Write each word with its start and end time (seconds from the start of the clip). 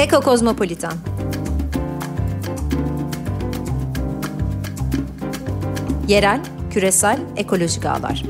Eko 0.00 0.20
Kozmopolitan 0.20 0.92
Yerel, 6.08 6.40
küresel, 6.70 7.18
ekolojik 7.36 7.86
ağlar. 7.86 8.22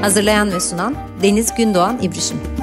Hazırlayan 0.00 0.52
ve 0.52 0.60
sunan 0.60 0.96
Deniz 1.22 1.54
Gündoğan 1.54 1.98
İbrişim. 2.02 2.53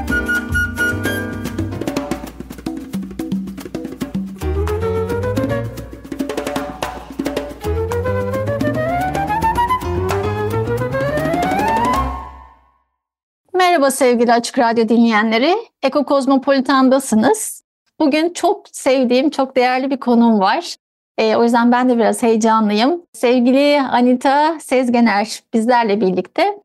Merhaba 13.72 13.92
sevgili 13.92 14.34
Açık 14.34 14.60
Radyo 14.60 14.90
dinleyenleri. 14.90 15.56
Eko 15.84 16.06
Kozmopolitan'dasınız. 16.06 17.64
Bugün 18.00 18.34
çok 18.34 18.66
sevdiğim, 18.72 19.30
çok 19.30 19.56
değerli 19.56 19.92
bir 19.92 19.98
konum 19.98 20.40
var. 20.40 20.76
E, 21.18 21.36
o 21.36 21.44
yüzden 21.44 21.72
ben 21.72 21.90
de 21.90 21.98
biraz 21.98 22.24
heyecanlıyım. 22.24 23.02
Sevgili 23.14 23.82
Anita 23.82 24.60
Sezgener 24.60 25.44
bizlerle 25.54 26.02
birlikte. 26.02 26.60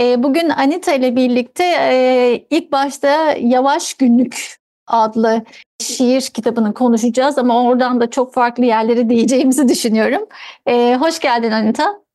E, 0.00 0.22
bugün 0.22 0.48
Anita 0.48 0.92
ile 0.92 1.16
birlikte 1.16 1.64
e, 1.64 2.46
ilk 2.50 2.72
başta 2.72 3.34
Yavaş 3.40 3.94
Günlük 3.94 4.56
adlı 4.86 5.44
şiir 5.80 6.20
kitabını 6.20 6.74
konuşacağız 6.74 7.38
ama 7.38 7.64
oradan 7.64 8.00
da 8.00 8.10
çok 8.10 8.34
farklı 8.34 8.64
yerleri 8.64 9.10
diyeceğimizi 9.10 9.68
düşünüyorum. 9.68 10.26
E, 10.66 10.96
hoş 11.00 11.20
geldin 11.20 11.50
Anita. 11.50 12.05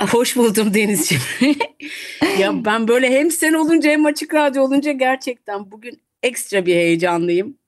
Hoş 0.00 0.36
buldum 0.36 0.74
Denizciğim. 0.74 1.22
ya 2.38 2.64
ben 2.64 2.88
böyle 2.88 3.10
hem 3.10 3.30
sen 3.30 3.52
olunca 3.52 3.90
hem 3.90 4.06
açık 4.06 4.34
radyo 4.34 4.62
olunca 4.62 4.92
gerçekten 4.92 5.70
bugün 5.70 6.00
ekstra 6.22 6.66
bir 6.66 6.74
heyecanlıyım. 6.74 7.58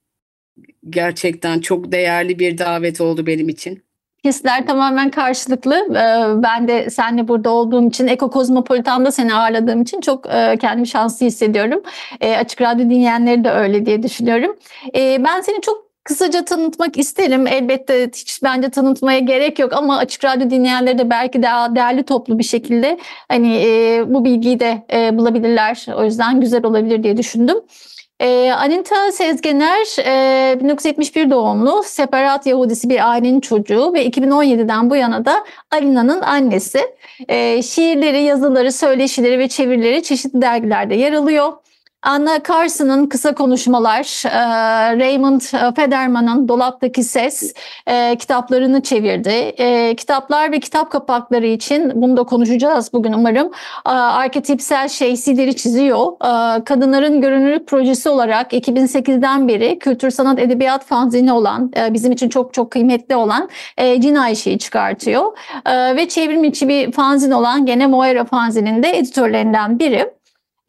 Gerçekten 0.91 1.61
çok 1.61 1.93
değerli 1.93 2.39
bir 2.39 2.59
davet 2.59 3.01
oldu 3.01 3.27
benim 3.27 3.49
için. 3.49 3.83
Hisler 4.25 4.67
tamamen 4.67 5.11
karşılıklı. 5.11 5.75
Ee, 5.91 6.43
ben 6.43 6.69
de 6.69 6.91
seninle 6.91 7.29
burada 7.29 7.51
olduğum 7.51 7.89
için, 7.89 8.07
Eko 8.07 8.31
Kozmopolitan'da 8.31 9.13
seni 9.13 9.35
ağırladığım 9.35 9.83
için 9.83 10.01
çok 10.01 10.27
e, 10.27 10.57
kendimi 10.61 10.87
şanslı 10.87 11.27
hissediyorum. 11.27 11.83
E, 12.21 12.37
açık 12.37 12.61
Radyo 12.61 12.85
dinleyenleri 12.85 13.45
de 13.45 13.51
öyle 13.51 13.87
diye 13.87 14.03
düşünüyorum. 14.03 14.57
E, 14.97 15.25
ben 15.25 15.41
seni 15.41 15.61
çok 15.61 15.90
kısaca 16.05 16.45
tanıtmak 16.45 16.99
isterim. 16.99 17.47
Elbette 17.47 18.11
hiç 18.15 18.43
bence 18.43 18.71
tanıtmaya 18.71 19.19
gerek 19.19 19.59
yok 19.59 19.73
ama 19.73 19.99
Açık 19.99 20.25
Radyo 20.25 20.51
dinleyenleri 20.51 20.99
de 20.99 21.11
belki 21.11 21.43
daha 21.43 21.77
değerli 21.77 22.03
toplu 22.03 22.39
bir 22.39 22.45
şekilde 22.45 22.99
hani 23.29 23.49
bu 24.07 24.25
bilgiyi 24.25 24.61
de 24.61 24.83
bulabilirler. 25.19 25.87
O 25.97 26.05
yüzden 26.05 26.41
güzel 26.41 26.65
olabilir 26.65 27.03
diye 27.03 27.17
düşündüm. 27.17 27.57
Ee, 28.21 28.53
Anita 28.57 29.13
Sezgener 29.13 29.99
e, 30.53 30.61
1971 30.61 31.31
doğumlu, 31.31 31.83
separat 31.85 32.47
Yahudisi 32.47 32.91
bir 32.91 33.11
ailenin 33.11 33.41
çocuğu 33.41 33.95
ve 33.95 34.07
2017'den 34.07 34.91
bu 34.91 34.97
yana 34.97 35.25
da 35.25 35.45
Alina'nın 35.71 36.21
annesi. 36.21 36.81
E, 37.29 37.63
şiirleri, 37.63 38.23
yazıları, 38.23 38.73
söyleşileri 38.73 39.39
ve 39.39 39.49
çevirileri 39.49 40.03
çeşitli 40.03 40.43
dergilerde 40.43 40.95
yer 40.95 41.13
alıyor. 41.13 41.53
Anna 42.03 42.43
Carson'ın 42.49 43.07
kısa 43.07 43.35
konuşmalar, 43.35 44.27
e, 44.27 44.99
Raymond 44.99 45.41
Federman'ın 45.77 46.49
Dolaptaki 46.49 47.03
Ses 47.03 47.55
e, 47.87 48.17
kitaplarını 48.17 48.83
çevirdi. 48.83 49.29
E, 49.59 49.97
kitaplar 49.97 50.53
ve 50.53 50.61
kitap 50.61 50.91
kapakları 50.91 51.47
için 51.47 51.93
bunu 51.95 52.17
da 52.17 52.23
konuşacağız 52.23 52.93
bugün 52.93 53.13
umarım. 53.13 53.51
Arketipsel 53.85 54.89
şeysileri 54.89 55.57
çiziyor. 55.57 56.19
Kadınların 56.65 57.21
Görünürlük 57.21 57.67
Projesi 57.67 58.09
olarak 58.09 58.53
2008'den 58.53 59.49
beri 59.49 59.79
kültür 59.79 60.11
sanat 60.11 60.39
edebiyat 60.39 60.85
fanzini 60.85 61.33
olan, 61.33 61.73
bizim 61.91 62.13
için 62.13 62.29
çok 62.29 62.55
çok 62.55 62.71
kıymetli 62.71 63.17
olan 63.17 63.49
Cin 63.79 64.15
Ayşe'yi 64.15 64.59
çıkartıyor. 64.59 65.33
Ve 65.97 66.09
çevrim 66.09 66.45
içi 66.45 66.69
bir 66.69 66.93
fanzin 66.93 67.31
olan 67.31 67.67
gene 67.67 67.87
Moira 67.87 68.25
fanzinin 68.25 68.83
de 68.83 68.99
editörlerinden 68.99 69.79
biri. 69.79 70.20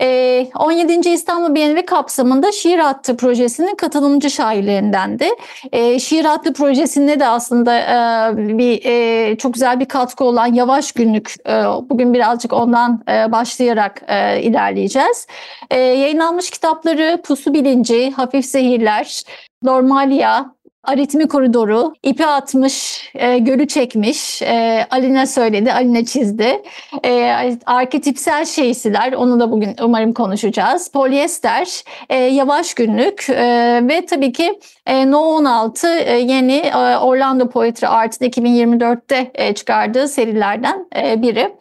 17. 0.01 1.09
Ee, 1.09 1.13
İstanbul 1.13 1.55
Bienali 1.55 1.85
kapsamında 1.85 2.51
Şiir 2.51 2.79
Hattı 2.79 3.17
projesinin 3.17 3.75
katılımcı 3.75 4.29
şairlerindendi. 4.29 5.29
Ee, 5.71 5.99
Şiir 5.99 6.25
Hattı 6.25 6.53
projesinde 6.53 7.19
de 7.19 7.27
aslında 7.27 7.79
e, 7.79 8.57
bir 8.57 8.85
e, 8.85 9.37
çok 9.37 9.53
güzel 9.53 9.79
bir 9.79 9.85
katkı 9.85 10.23
olan 10.23 10.53
Yavaş 10.53 10.91
Günlük. 10.91 11.35
E, 11.47 11.63
bugün 11.89 12.13
birazcık 12.13 12.53
ondan 12.53 13.03
başlayarak 13.07 14.01
ilerleyeceğiz. 14.41 15.27
Yayınlanmış 15.71 16.49
kitapları 16.49 17.21
Pusu 17.23 17.53
Bilinci, 17.53 18.11
Hafif 18.11 18.45
Zehirler, 18.45 19.23
Normalia, 19.63 20.45
Aritmi 20.83 21.27
koridoru, 21.27 21.93
ipi 22.03 22.25
atmış, 22.25 23.09
e, 23.13 23.37
gölü 23.37 23.67
çekmiş. 23.67 24.41
E, 24.41 24.87
Alina 24.89 25.25
söyledi, 25.25 25.73
Alina 25.73 26.05
çizdi. 26.05 26.61
E, 27.03 27.57
arketipsel 27.65 28.45
şeysiler, 28.45 29.13
onu 29.13 29.39
da 29.39 29.51
bugün 29.51 29.75
umarım 29.81 30.13
konuşacağız. 30.13 30.91
Polyester, 30.91 31.83
e, 32.09 32.15
yavaş 32.15 32.73
günlük 32.73 33.29
e, 33.29 33.79
ve 33.83 34.05
tabii 34.05 34.31
ki 34.31 34.59
e, 34.85 35.11
No 35.11 35.19
16 35.19 35.87
e, 35.87 36.17
yeni 36.17 36.57
e, 36.57 36.97
Orlando 36.97 37.49
Poetry 37.49 37.87
Art'ın 37.87 38.25
2024'te 38.25 39.31
e, 39.35 39.53
çıkardığı 39.53 40.07
serilerden 40.07 40.87
e, 40.95 41.21
biri. 41.21 41.55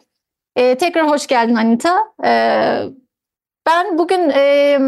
E, 0.55 0.75
tekrar 0.75 1.09
hoş 1.09 1.27
geldin 1.27 1.55
Anita. 1.55 1.97
E, 2.25 2.31
ben 3.67 3.97
bugün 3.97 4.29
e, 4.29 4.79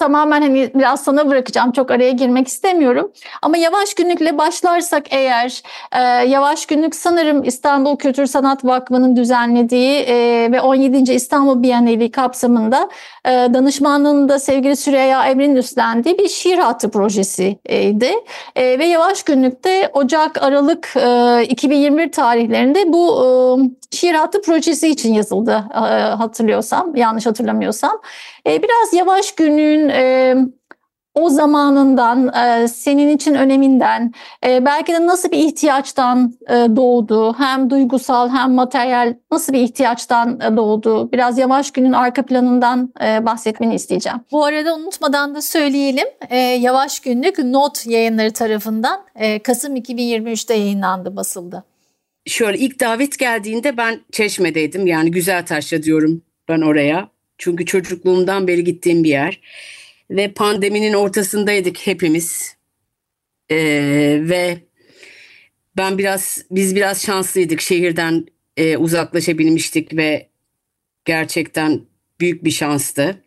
tamamen 0.00 0.42
hani 0.42 0.70
biraz 0.74 1.04
sana 1.04 1.28
bırakacağım. 1.28 1.72
Çok 1.72 1.90
araya 1.90 2.10
girmek 2.10 2.48
istemiyorum. 2.48 3.12
Ama 3.42 3.56
yavaş 3.56 3.94
günlükle 3.94 4.38
başlarsak 4.38 5.04
eğer 5.10 5.62
e, 5.92 6.00
yavaş 6.28 6.66
günlük 6.66 6.94
sanırım 6.94 7.44
İstanbul 7.44 7.96
Kültür 7.96 8.26
Sanat 8.26 8.64
Vakfı'nın 8.64 9.16
düzenlediği 9.16 10.00
e, 10.00 10.48
ve 10.52 10.60
17. 10.60 11.12
İstanbul 11.12 11.62
Bienali 11.62 12.10
kapsamında 12.10 12.88
e, 13.24 13.30
danışmanlığında 13.30 14.38
sevgili 14.38 14.76
Süreyya 14.76 15.26
Emre'nin 15.26 15.56
üstlendiği 15.56 16.18
bir 16.18 16.28
şiir 16.28 16.58
hattı 16.58 16.90
projesiydi. 16.90 18.14
E, 18.56 18.78
ve 18.78 18.84
yavaş 18.84 19.22
günlükte 19.22 19.90
Ocak 19.92 20.42
Aralık 20.42 20.96
e, 20.96 21.44
2021 21.44 22.12
tarihlerinde 22.12 22.92
bu 22.92 23.24
e, 23.24 23.96
şiir 23.96 24.14
hattı 24.14 24.42
projesi 24.42 24.88
için 24.88 25.14
yazıldı 25.14 25.64
e, 25.74 25.78
hatırlıyorsam 25.78 26.96
yanlış 26.96 27.26
hatırlamıyorsam. 27.26 28.00
E, 28.46 28.62
biraz 28.62 28.92
yavaş 28.92 29.32
günün 29.32 29.89
e, 29.92 30.34
o 31.14 31.28
zamanından, 31.28 32.34
e, 32.34 32.68
senin 32.68 33.16
için 33.16 33.34
öneminden, 33.34 34.12
e, 34.46 34.64
belki 34.64 34.92
de 34.92 35.06
nasıl 35.06 35.30
bir 35.30 35.38
ihtiyaçtan 35.38 36.34
e, 36.48 36.52
doğdu, 36.52 37.34
hem 37.38 37.70
duygusal 37.70 38.28
hem 38.28 38.52
materyal 38.52 39.14
nasıl 39.32 39.52
bir 39.52 39.60
ihtiyaçtan 39.60 40.40
e, 40.40 40.56
doğdu, 40.56 41.12
biraz 41.12 41.38
Yavaş 41.38 41.70
Gün'ün 41.70 41.92
arka 41.92 42.22
planından 42.22 42.92
e, 43.04 43.26
bahsetmeni 43.26 43.74
isteyeceğim. 43.74 44.18
Bu 44.32 44.44
arada 44.44 44.76
unutmadan 44.76 45.34
da 45.34 45.42
söyleyelim, 45.42 46.06
e, 46.30 46.36
Yavaş 46.38 47.00
Günlük 47.00 47.38
Not 47.38 47.86
yayınları 47.86 48.32
tarafından 48.32 49.00
e, 49.14 49.38
Kasım 49.38 49.76
2023'te 49.76 50.54
yayınlandı, 50.54 51.16
basıldı. 51.16 51.64
Şöyle 52.26 52.58
ilk 52.58 52.80
davet 52.80 53.18
geldiğinde 53.18 53.76
ben 53.76 54.00
Çeşme'deydim 54.12 54.86
yani 54.86 55.10
güzel 55.10 55.46
taşla 55.46 55.82
diyorum 55.82 56.22
ben 56.48 56.60
oraya. 56.60 57.08
Çünkü 57.38 57.66
çocukluğumdan 57.66 58.48
beri 58.48 58.64
gittiğim 58.64 59.04
bir 59.04 59.08
yer. 59.08 59.40
Ve 60.10 60.32
pandeminin 60.32 60.92
ortasındaydık 60.92 61.78
hepimiz. 61.78 62.56
Ee, 63.50 63.56
ve 64.22 64.58
ben 65.76 65.98
biraz 65.98 66.44
biz 66.50 66.76
biraz 66.76 67.02
şanslıydık 67.02 67.60
şehirden 67.60 68.26
e, 68.56 68.76
uzaklaşabilmiştik 68.76 69.96
ve 69.96 70.28
gerçekten 71.04 71.80
büyük 72.20 72.44
bir 72.44 72.50
şanstı. 72.50 73.24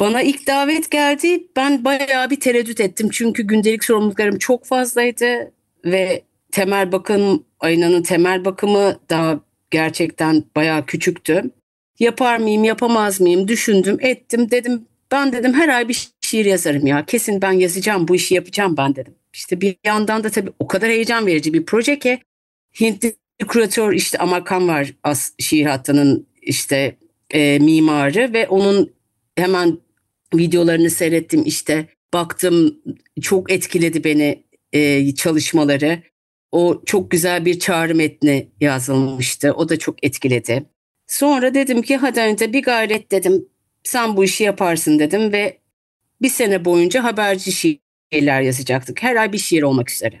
Bana 0.00 0.22
ilk 0.22 0.46
davet 0.46 0.90
geldi. 0.90 1.46
Ben 1.56 1.84
bayağı 1.84 2.30
bir 2.30 2.40
tereddüt 2.40 2.80
ettim. 2.80 3.08
Çünkü 3.12 3.42
gündelik 3.42 3.84
sorumluluklarım 3.84 4.38
çok 4.38 4.64
fazlaydı 4.64 5.52
ve 5.84 6.22
temel 6.52 6.92
bakım 6.92 7.44
aynanın 7.60 8.02
temel 8.02 8.44
bakımı 8.44 9.00
daha 9.10 9.40
gerçekten 9.70 10.44
bayağı 10.56 10.86
küçüktü. 10.86 11.50
Yapar 11.98 12.38
mıyım, 12.38 12.64
yapamaz 12.64 13.20
mıyım 13.20 13.48
düşündüm, 13.48 13.96
ettim. 14.00 14.50
Dedim 14.50 14.86
ben 15.10 15.32
dedim 15.32 15.54
her 15.54 15.68
ay 15.68 15.88
bir 15.88 16.08
şiir 16.20 16.44
yazarım 16.44 16.86
ya. 16.86 17.06
Kesin 17.06 17.42
ben 17.42 17.52
yazacağım, 17.52 18.08
bu 18.08 18.14
işi 18.16 18.34
yapacağım 18.34 18.76
ben 18.76 18.96
dedim. 18.96 19.14
İşte 19.32 19.60
bir 19.60 19.76
yandan 19.86 20.24
da 20.24 20.30
tabii 20.30 20.50
o 20.58 20.66
kadar 20.66 20.90
heyecan 20.90 21.26
verici 21.26 21.54
bir 21.54 21.66
proje 21.66 21.98
ki 21.98 22.18
Hintli 22.80 23.14
kuratör 23.48 23.92
işte 23.92 24.18
Amarkan 24.18 24.68
var 24.68 24.94
as 25.02 25.32
şiir 25.38 25.66
hattının 25.66 26.26
işte 26.42 26.96
e, 27.30 27.58
mimarı 27.58 28.32
ve 28.32 28.48
onun 28.48 28.92
hemen 29.36 29.78
videolarını 30.34 30.90
seyrettim 30.90 31.42
işte 31.44 31.88
baktım 32.14 32.78
çok 33.20 33.52
etkiledi 33.52 34.04
beni 34.04 34.44
e, 34.72 35.14
çalışmaları. 35.14 36.02
O 36.52 36.82
çok 36.86 37.10
güzel 37.10 37.44
bir 37.44 37.58
çağrı 37.58 37.94
metni 37.94 38.48
yazılmıştı. 38.60 39.52
O 39.52 39.68
da 39.68 39.78
çok 39.78 40.04
etkiledi. 40.04 40.64
Sonra 41.08 41.54
dedim 41.54 41.82
ki 41.82 41.96
hadi 41.96 42.20
önce 42.20 42.52
bir 42.52 42.62
gayret 42.62 43.10
dedim. 43.10 43.48
Sen 43.84 44.16
bu 44.16 44.24
işi 44.24 44.44
yaparsın 44.44 44.98
dedim 44.98 45.32
ve 45.32 45.58
bir 46.22 46.28
sene 46.28 46.64
boyunca 46.64 47.04
haberci 47.04 47.52
şiirler 47.52 48.40
yazacaktık. 48.40 49.02
Her 49.02 49.16
ay 49.16 49.32
bir 49.32 49.38
şiir 49.38 49.62
olmak 49.62 49.90
üzere. 49.90 50.20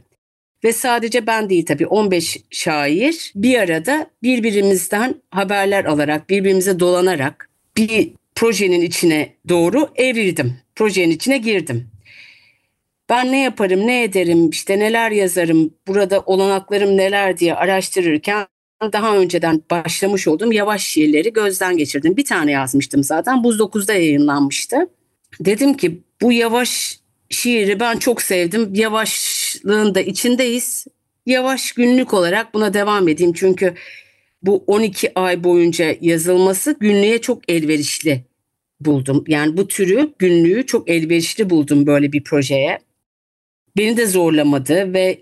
Ve 0.64 0.72
sadece 0.72 1.26
ben 1.26 1.50
değil 1.50 1.66
tabii 1.66 1.86
15 1.86 2.38
şair 2.50 3.32
bir 3.34 3.58
arada 3.58 4.10
birbirimizden 4.22 5.14
haberler 5.30 5.84
alarak, 5.84 6.30
birbirimize 6.30 6.80
dolanarak 6.80 7.50
bir 7.76 8.10
projenin 8.34 8.80
içine 8.80 9.34
doğru 9.48 9.88
evrildim. 9.96 10.56
Projenin 10.76 11.10
içine 11.10 11.38
girdim. 11.38 11.88
Ben 13.08 13.32
ne 13.32 13.42
yaparım, 13.42 13.86
ne 13.86 14.02
ederim, 14.02 14.50
işte 14.50 14.78
neler 14.78 15.10
yazarım, 15.10 15.74
burada 15.86 16.20
olanaklarım 16.20 16.96
neler 16.96 17.38
diye 17.38 17.54
araştırırken 17.54 18.46
daha 18.80 19.16
önceden 19.16 19.62
başlamış 19.70 20.28
olduğum 20.28 20.52
yavaş 20.52 20.84
şiirleri 20.84 21.32
gözden 21.32 21.76
geçirdim. 21.76 22.16
Bir 22.16 22.24
tane 22.24 22.50
yazmıştım 22.52 23.04
zaten. 23.04 23.44
Buz 23.44 23.60
9'da 23.60 23.94
yayınlanmıştı. 23.94 24.76
Dedim 25.40 25.74
ki 25.76 26.02
bu 26.22 26.32
yavaş 26.32 27.00
şiiri 27.30 27.80
ben 27.80 27.98
çok 27.98 28.22
sevdim. 28.22 28.74
Yavaşlığın 28.74 29.94
da 29.94 30.00
içindeyiz. 30.00 30.86
Yavaş 31.26 31.72
günlük 31.72 32.14
olarak 32.14 32.54
buna 32.54 32.74
devam 32.74 33.08
edeyim. 33.08 33.32
Çünkü 33.32 33.74
bu 34.42 34.64
12 34.66 35.12
ay 35.14 35.44
boyunca 35.44 35.96
yazılması 36.00 36.76
günlüğe 36.80 37.20
çok 37.20 37.50
elverişli 37.50 38.24
buldum. 38.80 39.24
Yani 39.28 39.56
bu 39.56 39.68
türü 39.68 40.12
günlüğü 40.18 40.66
çok 40.66 40.88
elverişli 40.90 41.50
buldum 41.50 41.86
böyle 41.86 42.12
bir 42.12 42.24
projeye. 42.24 42.78
Beni 43.76 43.96
de 43.96 44.06
zorlamadı 44.06 44.94
ve 44.94 45.18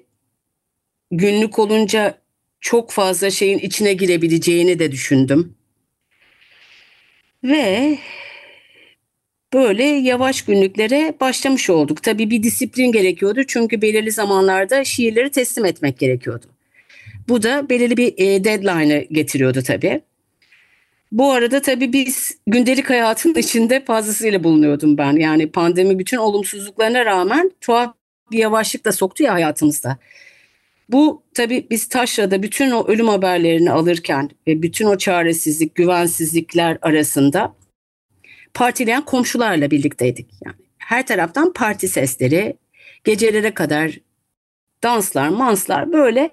günlük 1.11 1.59
olunca 1.59 2.19
çok 2.67 2.91
fazla 2.91 3.31
şeyin 3.31 3.59
içine 3.59 3.93
girebileceğini 3.93 4.79
de 4.79 4.93
düşündüm. 4.93 5.55
Ve 7.45 7.99
böyle 9.53 9.85
yavaş 9.85 10.43
günlüklere 10.43 11.15
başlamış 11.21 11.71
olduk. 11.71 12.03
Tabii 12.03 12.31
bir 12.31 12.43
disiplin 12.43 12.93
gerekiyordu 12.93 13.43
çünkü 13.49 13.83
belirli 13.83 14.13
zamanlarda 14.13 14.85
şiirleri 14.85 15.31
teslim 15.31 15.65
etmek 15.65 15.99
gerekiyordu. 15.99 16.47
Bu 17.29 17.43
da 17.43 17.69
belirli 17.69 17.97
bir 17.97 18.15
e, 18.17 18.45
deadline'ı 18.45 19.07
getiriyordu 19.11 19.63
tabii. 19.63 20.01
Bu 21.13 21.33
arada 21.33 21.63
tabii 21.63 21.93
biz 21.93 22.39
gündelik 22.47 22.91
hayatın 22.91 23.35
içinde 23.39 23.85
fazlasıyla 23.85 24.45
bulunuyordum 24.45 24.99
ben. 24.99 25.13
Yani 25.13 25.51
pandemi 25.51 25.99
bütün 25.99 26.17
olumsuzluklarına 26.17 27.05
rağmen 27.05 27.51
tuhaf 27.61 27.95
bir 28.31 28.39
yavaşlık 28.39 28.85
da 28.85 28.93
soktu 28.93 29.23
ya 29.23 29.33
hayatımızda. 29.33 29.99
Bu 30.89 31.23
tabii 31.35 31.67
biz 31.71 31.89
Taşra'da 31.89 32.43
bütün 32.43 32.71
o 32.71 32.87
ölüm 32.87 33.09
haberlerini 33.09 33.71
alırken 33.71 34.31
ve 34.47 34.63
bütün 34.63 34.87
o 34.87 34.99
çaresizlik, 34.99 35.75
güvensizlikler 35.75 36.79
arasında 36.83 37.57
partileyen 38.55 39.05
komşularla 39.05 39.71
birlikteydik. 39.71 40.31
Yani 40.45 40.57
her 40.79 41.07
taraftan 41.07 41.53
parti 41.53 41.89
sesleri, 41.89 42.57
gecelere 43.05 43.55
kadar 43.55 43.99
danslar, 44.83 45.29
manslar 45.29 45.93
böyle 45.93 46.31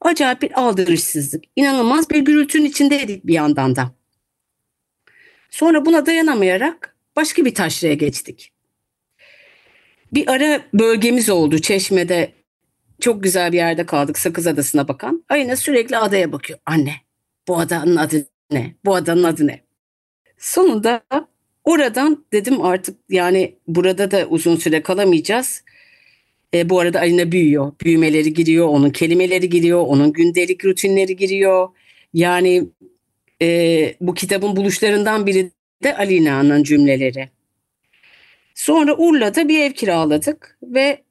acayip 0.00 0.42
bir 0.42 0.60
aldırışsızlık. 0.60 1.44
İnanılmaz 1.56 2.10
bir 2.10 2.20
gürültünün 2.20 2.64
içindeydik 2.64 3.26
bir 3.26 3.34
yandan 3.34 3.76
da. 3.76 3.92
Sonra 5.50 5.86
buna 5.86 6.06
dayanamayarak 6.06 6.96
başka 7.16 7.44
bir 7.44 7.54
taşraya 7.54 7.94
geçtik. 7.94 8.52
Bir 10.12 10.28
ara 10.28 10.62
bölgemiz 10.74 11.30
oldu 11.30 11.58
Çeşme'de. 11.58 12.35
Çok 13.00 13.22
güzel 13.22 13.52
bir 13.52 13.56
yerde 13.56 13.86
kaldık 13.86 14.18
Sakız 14.18 14.46
Adası'na 14.46 14.88
bakan. 14.88 15.24
Ayna 15.28 15.56
sürekli 15.56 15.96
adaya 15.96 16.32
bakıyor. 16.32 16.58
Anne 16.66 16.92
bu 17.48 17.58
adanın 17.58 17.96
adı 17.96 18.26
ne? 18.50 18.74
Bu 18.84 18.94
adanın 18.94 19.22
adı 19.22 19.46
ne? 19.46 19.60
Sonunda 20.38 21.02
oradan 21.64 22.24
dedim 22.32 22.62
artık 22.62 22.96
yani 23.08 23.54
burada 23.68 24.10
da 24.10 24.26
uzun 24.26 24.56
süre 24.56 24.82
kalamayacağız. 24.82 25.64
E, 26.54 26.70
bu 26.70 26.80
arada 26.80 27.00
Alina 27.00 27.32
büyüyor. 27.32 27.72
Büyümeleri 27.84 28.34
giriyor, 28.34 28.68
onun 28.68 28.90
kelimeleri 28.90 29.48
giriyor, 29.48 29.80
onun 29.86 30.12
gündelik 30.12 30.64
rutinleri 30.64 31.16
giriyor. 31.16 31.68
Yani 32.14 32.64
e, 33.42 33.94
bu 34.00 34.14
kitabın 34.14 34.56
buluşlarından 34.56 35.26
biri 35.26 35.50
de 35.82 35.96
Alina'nın 35.96 36.62
cümleleri. 36.62 37.28
Sonra 38.54 38.96
Urla'da 38.96 39.48
bir 39.48 39.60
ev 39.60 39.72
kiraladık 39.72 40.58
ve 40.62 41.05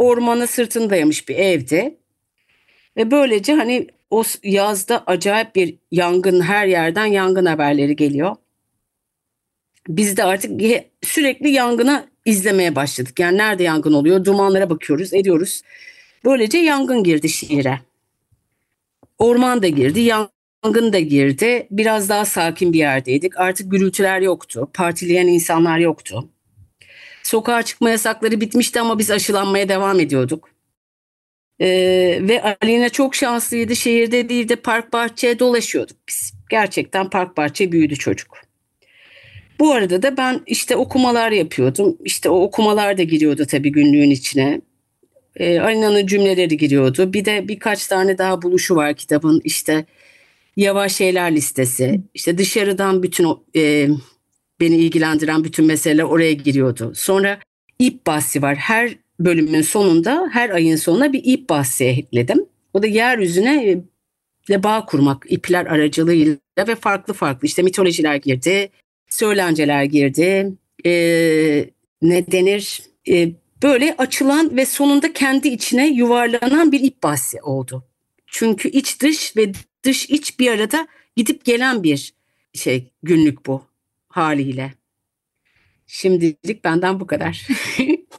ormanı 0.00 0.46
sırtında 0.46 0.90
dayamış 0.90 1.28
bir 1.28 1.34
evdi. 1.34 1.94
Ve 2.96 3.10
böylece 3.10 3.54
hani 3.54 3.86
o 4.10 4.22
yazda 4.42 5.04
acayip 5.06 5.54
bir 5.54 5.78
yangın 5.90 6.40
her 6.40 6.66
yerden 6.66 7.06
yangın 7.06 7.46
haberleri 7.46 7.96
geliyor. 7.96 8.36
Biz 9.88 10.16
de 10.16 10.24
artık 10.24 10.60
sürekli 11.02 11.50
yangına 11.50 12.06
izlemeye 12.24 12.76
başladık. 12.76 13.20
Yani 13.20 13.38
nerede 13.38 13.62
yangın 13.62 13.92
oluyor 13.92 14.24
dumanlara 14.24 14.70
bakıyoruz 14.70 15.14
ediyoruz. 15.14 15.62
Böylece 16.24 16.58
yangın 16.58 17.04
girdi 17.04 17.28
şiire. 17.28 17.80
Orman 19.18 19.62
da 19.62 19.68
girdi, 19.68 20.00
yangın 20.00 20.92
da 20.92 20.98
girdi. 20.98 21.66
Biraz 21.70 22.08
daha 22.08 22.24
sakin 22.24 22.72
bir 22.72 22.78
yerdeydik. 22.78 23.40
Artık 23.40 23.70
gürültüler 23.70 24.20
yoktu. 24.20 24.70
Partileyen 24.74 25.26
insanlar 25.26 25.78
yoktu. 25.78 26.28
Sokağa 27.30 27.62
çıkma 27.62 27.90
yasakları 27.90 28.40
bitmişti 28.40 28.80
ama 28.80 28.98
biz 28.98 29.10
aşılanmaya 29.10 29.68
devam 29.68 30.00
ediyorduk. 30.00 30.48
Ee, 31.60 32.18
ve 32.22 32.56
Alina 32.62 32.88
çok 32.88 33.14
şanslıydı. 33.14 33.76
Şehirde 33.76 34.28
değil 34.28 34.48
de 34.48 34.56
park 34.56 34.92
bahçeye 34.92 35.38
dolaşıyorduk 35.38 35.96
biz. 36.08 36.32
Gerçekten 36.50 37.10
park 37.10 37.36
bahçe 37.36 37.72
büyüdü 37.72 37.96
çocuk. 37.96 38.38
Bu 39.60 39.72
arada 39.72 40.02
da 40.02 40.16
ben 40.16 40.40
işte 40.46 40.76
okumalar 40.76 41.30
yapıyordum. 41.30 41.96
İşte 42.04 42.28
o 42.28 42.40
okumalar 42.42 42.98
da 42.98 43.02
giriyordu 43.02 43.46
tabii 43.46 43.72
günlüğün 43.72 44.10
içine. 44.10 44.60
Ee, 45.36 45.60
Alina'nın 45.60 46.06
cümleleri 46.06 46.56
giriyordu. 46.56 47.12
Bir 47.12 47.24
de 47.24 47.48
birkaç 47.48 47.86
tane 47.86 48.18
daha 48.18 48.42
buluşu 48.42 48.76
var 48.76 48.94
kitabın. 48.94 49.40
İşte 49.44 49.84
yavaş 50.56 50.94
şeyler 50.96 51.34
listesi. 51.34 52.00
İşte 52.14 52.38
dışarıdan 52.38 53.02
bütün 53.02 53.24
o, 53.24 53.42
e, 53.56 53.88
beni 54.60 54.76
ilgilendiren 54.76 55.44
bütün 55.44 55.66
meseleler 55.66 56.02
oraya 56.02 56.32
giriyordu. 56.32 56.92
Sonra 56.94 57.40
ip 57.78 58.06
bahsi 58.06 58.42
var. 58.42 58.56
Her 58.56 58.94
bölümün 59.20 59.62
sonunda 59.62 60.28
her 60.32 60.50
ayın 60.50 60.76
sonuna 60.76 61.12
bir 61.12 61.22
ip 61.24 61.48
bahsi 61.48 61.84
ekledim. 61.84 62.46
O 62.74 62.82
da 62.82 62.86
yeryüzüne 62.86 63.82
ile 64.48 64.62
bağ 64.62 64.86
kurmak 64.86 65.26
ipler 65.28 65.66
aracılığıyla 65.66 66.36
ve 66.58 66.74
farklı 66.74 67.14
farklı 67.14 67.46
işte 67.46 67.62
mitolojiler 67.62 68.16
girdi, 68.16 68.70
söylenceler 69.08 69.84
girdi, 69.84 70.52
e, 70.86 70.90
ne 72.02 72.32
denir 72.32 72.82
e, 73.08 73.32
böyle 73.62 73.94
açılan 73.98 74.56
ve 74.56 74.66
sonunda 74.66 75.12
kendi 75.12 75.48
içine 75.48 75.88
yuvarlanan 75.88 76.72
bir 76.72 76.80
ip 76.80 77.02
bahsi 77.02 77.42
oldu. 77.42 77.84
Çünkü 78.26 78.68
iç 78.68 79.00
dış 79.02 79.36
ve 79.36 79.52
dış 79.84 80.10
iç 80.10 80.38
bir 80.38 80.50
arada 80.50 80.88
gidip 81.16 81.44
gelen 81.44 81.82
bir 81.82 82.14
şey 82.54 82.90
günlük 83.02 83.46
bu 83.46 83.69
haliyle. 84.10 84.72
Şimdilik 85.86 86.64
benden 86.64 87.00
bu 87.00 87.06
kadar. 87.06 87.46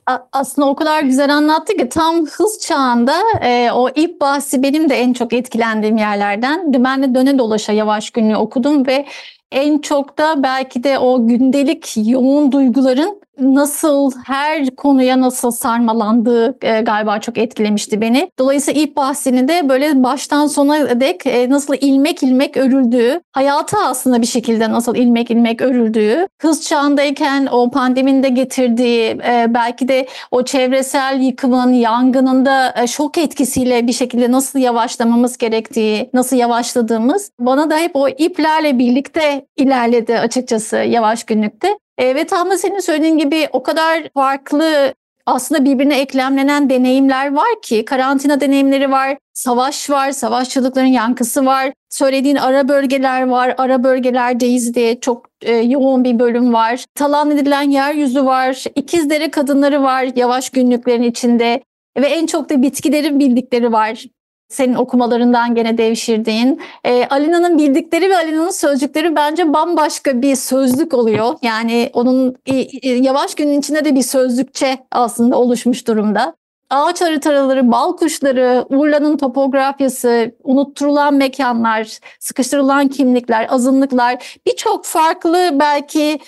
Aslında 0.32 0.68
o 0.68 0.76
kadar 0.76 1.04
güzel 1.04 1.36
anlattı 1.36 1.78
ki 1.78 1.90
tam 1.90 2.26
hız 2.26 2.60
çağında 2.60 3.22
e, 3.42 3.72
o 3.72 3.90
ip 3.90 4.22
bahsi 4.22 4.64
benim 4.64 4.90
de 4.90 4.96
en 4.96 5.14
çok 5.14 5.34
etkilendiğim 5.34 5.98
yerlerden. 5.98 6.74
Dümenle 6.74 7.16
döne 7.16 7.40
dolaşa 7.40 7.74
yavaş 7.74 8.10
günlüğü 8.10 8.36
okudum 8.36 8.88
ve 8.88 9.06
en 9.52 9.80
çok 9.80 10.18
da 10.18 10.44
belki 10.44 10.84
de 10.84 11.00
o 11.00 11.28
gündelik 11.28 11.94
yoğun 11.98 12.52
duyguların 12.52 13.22
nasıl 13.42 14.12
her 14.26 14.76
konuya 14.76 15.22
nasıl 15.22 15.52
sarmalandığı 15.52 16.58
e, 16.62 16.82
galiba 16.82 17.20
çok 17.20 17.38
etkilemişti 17.38 18.02
beni. 18.02 18.32
Dolayısıyla 18.40 18.82
ilk 18.82 18.98
bahsini 18.98 19.48
de 19.48 19.70
böyle 19.70 20.04
baştan 20.04 20.48
sona 20.48 21.00
dek 21.00 21.26
e, 21.26 21.50
nasıl 21.50 21.74
ilmek 21.82 22.24
ilmek 22.24 22.58
örüldüğü, 22.58 23.22
hayatı 23.32 23.78
aslında 23.78 24.22
bir 24.22 24.28
şekilde 24.28 24.72
nasıl 24.72 24.96
ilmek 24.96 25.32
ilmek 25.32 25.62
örüldüğü, 25.62 26.28
hız 26.42 26.68
çağındayken 26.68 27.48
o 27.52 27.72
pandeminin 27.72 28.24
de 28.24 28.30
getirdiği 28.30 29.10
e, 29.10 29.46
belki 29.50 29.88
de 29.88 30.08
o 30.32 30.44
çevresel 30.44 31.20
yıkımın, 31.22 31.74
yangının 31.74 32.46
da 32.46 32.74
e, 32.78 32.88
şok 32.88 33.18
etkisiyle 33.18 33.88
bir 33.88 33.94
şekilde 33.94 34.32
nasıl 34.32 34.60
yavaşlamamız 34.60 35.38
gerektiği, 35.38 36.10
nasıl 36.14 36.36
yavaşladığımız 36.36 37.32
bana 37.40 37.70
da 37.70 37.78
hep 37.78 37.92
o 37.94 38.10
iplerle 38.10 38.80
birlikte 38.80 39.46
ilerledi 39.58 40.20
açıkçası 40.20 40.78
yavaş 40.78 41.24
günlükte. 41.24 41.78
E, 42.02 42.16
ve 42.16 42.26
tam 42.26 42.52
da 42.52 42.58
senin 42.58 42.80
söylediğin 42.80 43.18
gibi 43.18 43.48
o 43.52 43.64
kadar 43.64 44.10
farklı 44.14 44.94
aslında 45.26 45.66
birbirine 45.66 46.00
eklemlenen 46.00 46.70
deneyimler 46.70 47.34
var 47.34 47.62
ki 47.62 47.86
karantina 47.86 48.42
deneyimleri 48.42 48.92
var, 48.92 49.18
savaş 49.34 49.90
var, 49.90 50.12
savaşçılıkların 50.12 50.86
yankısı 50.86 51.46
var, 51.46 51.74
söylediğin 51.90 52.36
ara 52.36 52.68
bölgeler 52.68 53.28
var, 53.28 53.56
ara 53.58 53.84
bölgelerdeyiz 53.84 54.74
diye 54.74 55.00
çok 55.00 55.26
e, 55.42 55.56
yoğun 55.56 56.04
bir 56.04 56.20
bölüm 56.20 56.54
var. 56.54 56.86
Talan 56.96 57.32
edilen 57.32 57.70
yeryüzü 57.70 58.26
var, 58.26 58.64
İkizdere 58.76 59.32
kadınları 59.32 59.84
var 59.84 60.08
yavaş 60.16 60.50
günlüklerin 60.50 61.04
içinde. 61.04 61.64
ve 61.98 62.08
en 62.08 62.26
çok 62.26 62.50
da 62.50 62.62
bitkilerin 62.62 63.20
bildikleri 63.20 63.72
var 63.72 64.06
senin 64.52 64.76
okumalarından 64.76 65.56
gene 65.56 65.78
devşirdiğin. 65.78 66.62
E, 66.84 67.06
Alina'nın 67.06 67.58
bildikleri 67.58 68.10
ve 68.10 68.16
Alina'nın 68.16 68.50
sözcükleri 68.50 69.16
bence 69.16 69.54
bambaşka 69.54 70.22
bir 70.22 70.36
sözlük 70.36 70.94
oluyor. 70.94 71.36
Yani 71.42 71.90
onun 71.94 72.36
e, 72.46 72.56
e, 72.56 72.90
yavaş 72.90 73.36
günün 73.36 73.60
içinde 73.60 73.86
de 73.86 73.96
bir 73.96 74.04
sözlükçe 74.04 74.78
aslında 74.92 75.40
oluşmuş 75.40 75.88
durumda. 75.88 76.36
Ağaç 76.70 77.02
haritaları, 77.02 77.72
bal 77.72 77.98
kuşları, 77.98 78.66
Urla'nın 78.70 79.18
topografyası, 79.18 80.32
unutturulan 80.44 81.14
mekanlar, 81.14 81.98
sıkıştırılan 82.20 82.88
kimlikler, 82.88 83.48
azınlıklar 83.50 84.38
birçok 84.46 84.86
farklı 84.86 85.50
belki 85.54 86.20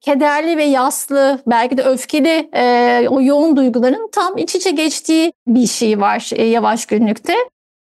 kederli 0.00 0.56
ve 0.56 0.64
yaslı, 0.64 1.38
belki 1.46 1.76
de 1.76 1.82
öfkeli 1.82 2.50
e, 2.54 3.06
o 3.08 3.20
yoğun 3.20 3.56
duyguların 3.56 4.08
tam 4.12 4.38
iç 4.38 4.54
içe 4.54 4.70
geçtiği 4.70 5.32
bir 5.46 5.66
şey 5.66 6.00
var 6.00 6.30
e, 6.32 6.44
yavaş 6.44 6.86
günlükte. 6.86 7.34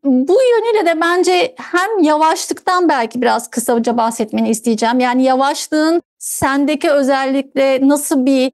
Bu 0.07 0.39
yönüyle 0.43 0.87
de 0.87 1.01
bence 1.01 1.55
hem 1.59 2.03
yavaşlıktan 2.03 2.89
belki 2.89 3.23
biraz 3.23 3.51
kısaca 3.51 3.97
bahsetmeni 3.97 4.51
isteyeceğim. 4.51 5.01
Yani 5.01 5.23
yavaşlığın 5.25 6.03
sendeki 6.19 6.91
özellikle 6.91 7.89
nasıl 7.89 8.27
bir 8.27 8.53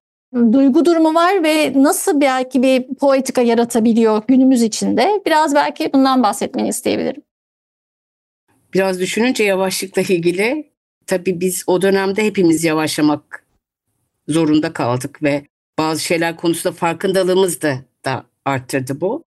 duygu 0.52 0.84
durumu 0.84 1.14
var 1.14 1.44
ve 1.44 1.72
nasıl 1.76 2.20
belki 2.20 2.62
bir 2.62 2.94
poetika 2.94 3.42
yaratabiliyor 3.42 4.22
günümüz 4.28 4.62
içinde. 4.62 5.22
Biraz 5.26 5.54
belki 5.54 5.92
bundan 5.92 6.22
bahsetmeni 6.22 6.68
isteyebilirim. 6.68 7.22
Biraz 8.74 9.00
düşününce 9.00 9.44
yavaşlıkla 9.44 10.02
ilgili 10.02 10.70
tabii 11.06 11.40
biz 11.40 11.64
o 11.66 11.82
dönemde 11.82 12.24
hepimiz 12.24 12.64
yavaşlamak 12.64 13.46
zorunda 14.28 14.72
kaldık 14.72 15.22
ve 15.22 15.42
bazı 15.78 16.00
şeyler 16.00 16.36
konusunda 16.36 16.74
farkındalığımız 16.74 17.62
da, 17.62 17.78
da 18.04 18.24
arttırdı 18.44 19.00
bu. 19.00 19.24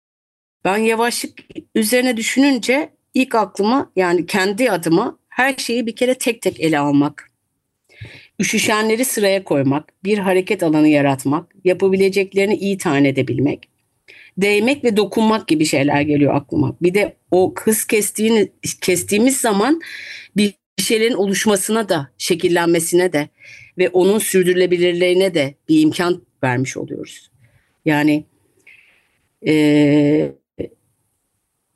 Ben 0.65 0.77
yavaşlık 0.77 1.39
üzerine 1.75 2.17
düşününce 2.17 2.91
ilk 3.15 3.35
aklıma 3.35 3.93
yani 3.97 4.27
kendi 4.27 4.71
adıma 4.71 5.19
her 5.29 5.55
şeyi 5.55 5.87
bir 5.87 5.97
kere 5.97 6.15
tek 6.15 6.43
tek 6.43 6.61
ele 6.61 6.79
almak. 6.79 7.31
Üşüşenleri 8.41 9.05
sıraya 9.05 9.45
koymak, 9.45 10.05
bir 10.05 10.19
hareket 10.19 10.63
alanı 10.63 10.89
yaratmak, 10.89 11.55
yapabileceklerini 11.65 12.57
iyi 12.57 12.79
tane 12.79 13.09
edebilmek, 13.09 13.69
değmek 14.39 14.85
ve 14.85 14.97
dokunmak 14.97 15.49
gibi 15.49 15.65
şeyler 15.65 16.03
geliyor 16.03 16.35
aklıma. 16.35 16.77
Bir 16.83 16.95
de 16.95 17.17
o 17.31 17.55
hız 17.59 17.85
kestiğini, 17.85 18.49
kestiğimiz 18.81 19.37
zaman 19.37 19.81
bir 20.37 20.55
şeylerin 20.79 21.15
oluşmasına 21.15 21.89
da, 21.89 22.11
şekillenmesine 22.19 23.13
de 23.13 23.29
ve 23.79 23.89
onun 23.89 24.19
sürdürülebilirliğine 24.19 25.35
de 25.35 25.55
bir 25.69 25.81
imkan 25.81 26.23
vermiş 26.43 26.77
oluyoruz. 26.77 27.31
Yani 27.85 28.25
e, 29.47 30.33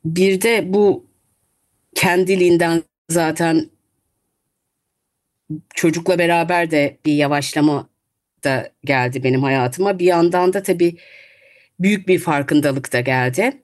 bir 0.05 0.41
de 0.41 0.73
bu 0.73 1.05
kendiliğinden 1.95 2.83
zaten 3.09 3.69
çocukla 5.75 6.19
beraber 6.19 6.71
de 6.71 6.97
bir 7.05 7.13
yavaşlama 7.13 7.89
da 8.43 8.71
geldi 8.85 9.23
benim 9.23 9.43
hayatıma. 9.43 9.99
Bir 9.99 10.05
yandan 10.05 10.53
da 10.53 10.63
tabii 10.63 10.97
büyük 11.79 12.07
bir 12.07 12.19
farkındalık 12.19 12.93
da 12.93 13.01
geldi. 13.01 13.61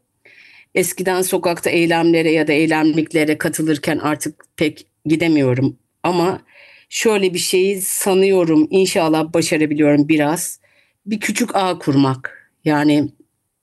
Eskiden 0.75 1.21
sokakta 1.21 1.69
eylemlere 1.69 2.31
ya 2.31 2.47
da 2.47 2.53
eylemliklere 2.53 3.37
katılırken 3.37 3.97
artık 3.97 4.45
pek 4.57 4.87
gidemiyorum 5.05 5.77
ama 6.03 6.41
şöyle 6.89 7.33
bir 7.33 7.39
şeyi 7.39 7.81
sanıyorum 7.81 8.67
inşallah 8.69 9.33
başarabiliyorum 9.33 10.09
biraz. 10.09 10.59
Bir 11.05 11.19
küçük 11.19 11.55
ağ 11.55 11.79
kurmak. 11.79 12.51
Yani 12.65 13.09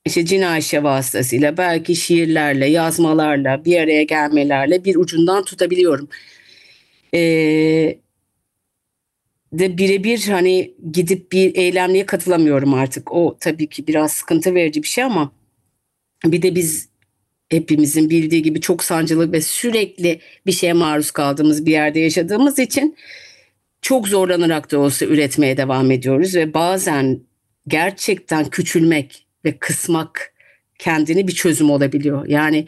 işte 0.07 0.25
Cin 0.25 0.41
vasıtasıyla 0.83 1.57
belki 1.57 1.95
şiirlerle, 1.95 2.65
yazmalarla, 2.67 3.65
bir 3.65 3.79
araya 3.79 4.03
gelmelerle 4.03 4.85
bir 4.85 4.95
ucundan 4.95 5.43
tutabiliyorum. 5.43 6.09
Ee, 7.13 7.97
de 9.53 9.77
birebir 9.77 10.27
hani 10.27 10.73
gidip 10.91 11.31
bir 11.31 11.55
eylemliğe 11.55 12.05
katılamıyorum 12.05 12.73
artık. 12.73 13.11
O 13.11 13.37
tabii 13.39 13.67
ki 13.67 13.87
biraz 13.87 14.11
sıkıntı 14.11 14.55
verici 14.55 14.83
bir 14.83 14.87
şey 14.87 15.03
ama 15.03 15.31
bir 16.25 16.41
de 16.41 16.55
biz 16.55 16.89
hepimizin 17.49 18.09
bildiği 18.09 18.41
gibi 18.41 18.61
çok 18.61 18.83
sancılı 18.83 19.31
ve 19.31 19.41
sürekli 19.41 20.19
bir 20.45 20.51
şeye 20.51 20.73
maruz 20.73 21.11
kaldığımız 21.11 21.65
bir 21.65 21.71
yerde 21.71 21.99
yaşadığımız 21.99 22.59
için 22.59 22.97
çok 23.81 24.07
zorlanarak 24.07 24.71
da 24.71 24.79
olsa 24.79 25.05
üretmeye 25.05 25.57
devam 25.57 25.91
ediyoruz 25.91 26.35
ve 26.35 26.53
bazen 26.53 27.19
gerçekten 27.67 28.49
küçülmek 28.49 29.26
ve 29.47 29.57
kısmak 29.57 30.33
kendini 30.79 31.27
bir 31.27 31.33
çözüm 31.33 31.69
olabiliyor. 31.69 32.25
Yani 32.27 32.65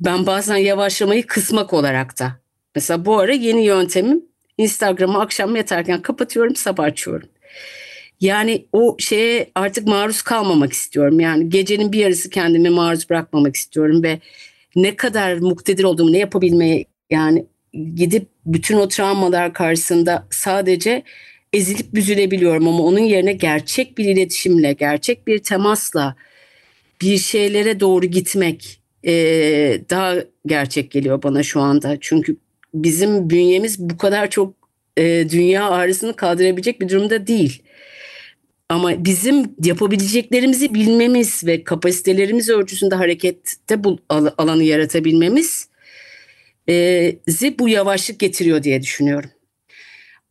ben 0.00 0.26
bazen 0.26 0.56
yavaşlamayı 0.56 1.26
kısmak 1.26 1.72
olarak 1.72 2.18
da. 2.18 2.40
Mesela 2.74 3.04
bu 3.04 3.18
ara 3.18 3.32
yeni 3.32 3.64
yöntemim 3.64 4.24
Instagram'ı 4.58 5.20
akşam 5.20 5.56
yatarken 5.56 6.02
kapatıyorum 6.02 6.56
sabah 6.56 6.84
açıyorum. 6.84 7.28
Yani 8.20 8.66
o 8.72 8.96
şeye 8.98 9.50
artık 9.54 9.86
maruz 9.86 10.22
kalmamak 10.22 10.72
istiyorum. 10.72 11.20
Yani 11.20 11.48
gecenin 11.48 11.92
bir 11.92 11.98
yarısı 11.98 12.30
kendimi 12.30 12.70
maruz 12.70 13.10
bırakmamak 13.10 13.56
istiyorum 13.56 14.02
ve 14.02 14.18
ne 14.76 14.96
kadar 14.96 15.36
muktedir 15.36 15.84
olduğumu 15.84 16.12
ne 16.12 16.18
yapabilmeye 16.18 16.84
yani 17.10 17.46
gidip 17.94 18.28
bütün 18.46 18.76
o 18.76 18.88
travmalar 18.88 19.52
karşısında 19.52 20.26
sadece 20.30 21.02
ezilip 21.52 21.94
büzülebiliyorum 21.94 22.68
ama 22.68 22.82
onun 22.82 22.98
yerine 22.98 23.32
gerçek 23.32 23.98
bir 23.98 24.04
iletişimle, 24.04 24.72
gerçek 24.72 25.26
bir 25.26 25.38
temasla 25.38 26.16
bir 27.00 27.18
şeylere 27.18 27.80
doğru 27.80 28.06
gitmek 28.06 28.80
e, 29.06 29.12
daha 29.90 30.16
gerçek 30.46 30.90
geliyor 30.90 31.22
bana 31.22 31.42
şu 31.42 31.60
anda. 31.60 31.96
Çünkü 32.00 32.36
bizim 32.74 33.30
bünyemiz 33.30 33.78
bu 33.78 33.98
kadar 33.98 34.30
çok 34.30 34.54
e, 34.96 35.30
dünya 35.30 35.70
ağrısını 35.70 36.16
kaldırabilecek 36.16 36.80
bir 36.80 36.88
durumda 36.88 37.26
değil. 37.26 37.62
Ama 38.68 39.04
bizim 39.04 39.54
yapabileceklerimizi 39.64 40.74
bilmemiz 40.74 41.46
ve 41.46 41.64
kapasitelerimiz 41.64 42.48
ölçüsünde 42.48 42.94
harekette 42.94 43.84
bu 43.84 43.98
alanı 44.38 44.62
yaratabilmemiz 44.62 45.68
e, 46.68 47.16
bu 47.58 47.68
yavaşlık 47.68 48.18
getiriyor 48.18 48.62
diye 48.62 48.82
düşünüyorum. 48.82 49.30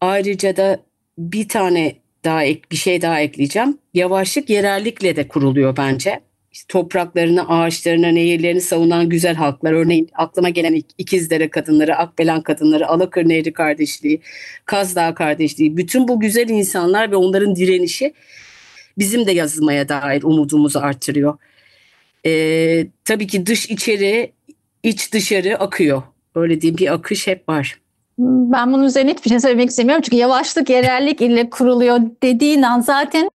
Ayrıca 0.01 0.55
da 0.55 0.90
bir 1.17 1.47
tane 1.47 1.95
daha 2.23 2.43
ek, 2.43 2.61
bir 2.71 2.75
şey 2.75 3.01
daha 3.01 3.19
ekleyeceğim. 3.21 3.77
Yavaşlık 3.93 4.49
yerellikle 4.49 5.15
de 5.15 5.27
kuruluyor 5.27 5.77
bence. 5.77 6.21
İşte 6.51 6.65
topraklarını, 6.67 7.49
ağaçlarını, 7.49 8.15
nehirlerini 8.15 8.61
savunan 8.61 9.09
güzel 9.09 9.35
halklar. 9.35 9.73
Örneğin 9.73 10.09
aklıma 10.13 10.49
gelen 10.49 10.83
İkizdere 10.97 11.49
kadınları, 11.49 11.95
Akbelen 11.95 12.41
kadınları, 12.41 12.87
Alakır 12.87 13.29
Nehri 13.29 13.53
kardeşliği, 13.53 14.21
Kazdağ 14.65 15.13
kardeşliği. 15.13 15.77
Bütün 15.77 16.07
bu 16.07 16.19
güzel 16.19 16.49
insanlar 16.49 17.11
ve 17.11 17.15
onların 17.15 17.55
direnişi 17.55 18.13
bizim 18.97 19.25
de 19.25 19.31
yazılmaya 19.31 19.89
dair 19.89 20.23
umudumuzu 20.23 20.79
artırıyor. 20.79 21.37
Ee, 22.25 22.87
tabii 23.05 23.27
ki 23.27 23.45
dış 23.45 23.69
içeri, 23.69 24.31
iç 24.83 25.13
dışarı 25.13 25.59
akıyor. 25.59 26.03
Öyle 26.35 26.61
diyeyim 26.61 26.77
bir 26.77 26.93
akış 26.93 27.27
hep 27.27 27.49
var. 27.49 27.79
Ben 28.23 28.73
bunun 28.73 28.83
üzerine 28.83 29.11
hiçbir 29.11 29.29
şey 29.29 29.39
söylemek 29.39 29.69
istemiyorum. 29.69 30.01
Çünkü 30.05 30.17
yavaşlık 30.17 30.69
yerellik 30.69 31.21
ile 31.21 31.49
kuruluyor 31.49 31.99
dediğin 32.23 32.61
an 32.61 32.79
zaten 32.79 33.29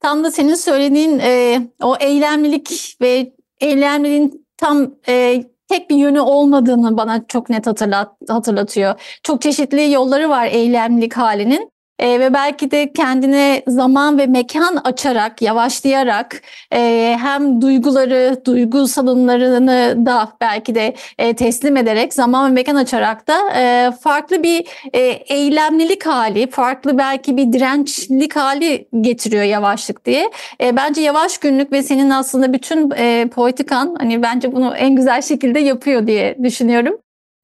tam 0.00 0.24
da 0.24 0.30
senin 0.30 0.54
söylediğin 0.54 1.18
e, 1.18 1.60
o 1.82 1.96
eylemlilik 2.00 2.96
ve 3.00 3.32
eylemliliğin 3.60 4.46
tam 4.56 4.94
e, 5.08 5.44
tek 5.68 5.90
bir 5.90 5.96
yönü 5.96 6.20
olmadığını 6.20 6.96
bana 6.96 7.26
çok 7.26 7.50
net 7.50 7.66
hatırlat, 7.66 8.12
hatırlatıyor. 8.28 9.20
Çok 9.22 9.42
çeşitli 9.42 9.92
yolları 9.92 10.28
var 10.28 10.46
eylemlilik 10.46 11.16
halinin. 11.16 11.70
E, 12.00 12.20
ve 12.20 12.34
belki 12.34 12.70
de 12.70 12.92
kendine 12.92 13.62
zaman 13.66 14.18
ve 14.18 14.26
mekan 14.26 14.76
açarak, 14.84 15.42
yavaşlayarak 15.42 16.42
e, 16.72 17.16
hem 17.20 17.60
duyguları, 17.62 18.42
duygu 18.46 18.88
salınlarını 18.88 20.06
da 20.06 20.32
belki 20.40 20.74
de 20.74 20.94
e, 21.18 21.34
teslim 21.34 21.76
ederek 21.76 22.14
zaman 22.14 22.50
ve 22.50 22.54
mekan 22.54 22.76
açarak 22.76 23.28
da 23.28 23.38
e, 23.56 23.90
farklı 24.00 24.42
bir 24.42 24.66
e, 24.92 25.00
eylemlilik 25.34 26.06
hali, 26.06 26.50
farklı 26.50 26.98
belki 26.98 27.36
bir 27.36 27.52
dirençlik 27.52 28.36
hali 28.36 28.88
getiriyor 29.00 29.44
yavaşlık 29.44 30.04
diye. 30.04 30.30
E, 30.62 30.76
bence 30.76 31.00
yavaş 31.00 31.38
günlük 31.38 31.72
ve 31.72 31.82
senin 31.82 32.10
aslında 32.10 32.52
bütün 32.52 32.90
e, 32.96 33.28
poetikan 33.34 33.96
hani 33.98 34.22
bence 34.22 34.52
bunu 34.52 34.76
en 34.76 34.96
güzel 34.96 35.22
şekilde 35.22 35.60
yapıyor 35.60 36.06
diye 36.06 36.36
düşünüyorum. 36.42 36.98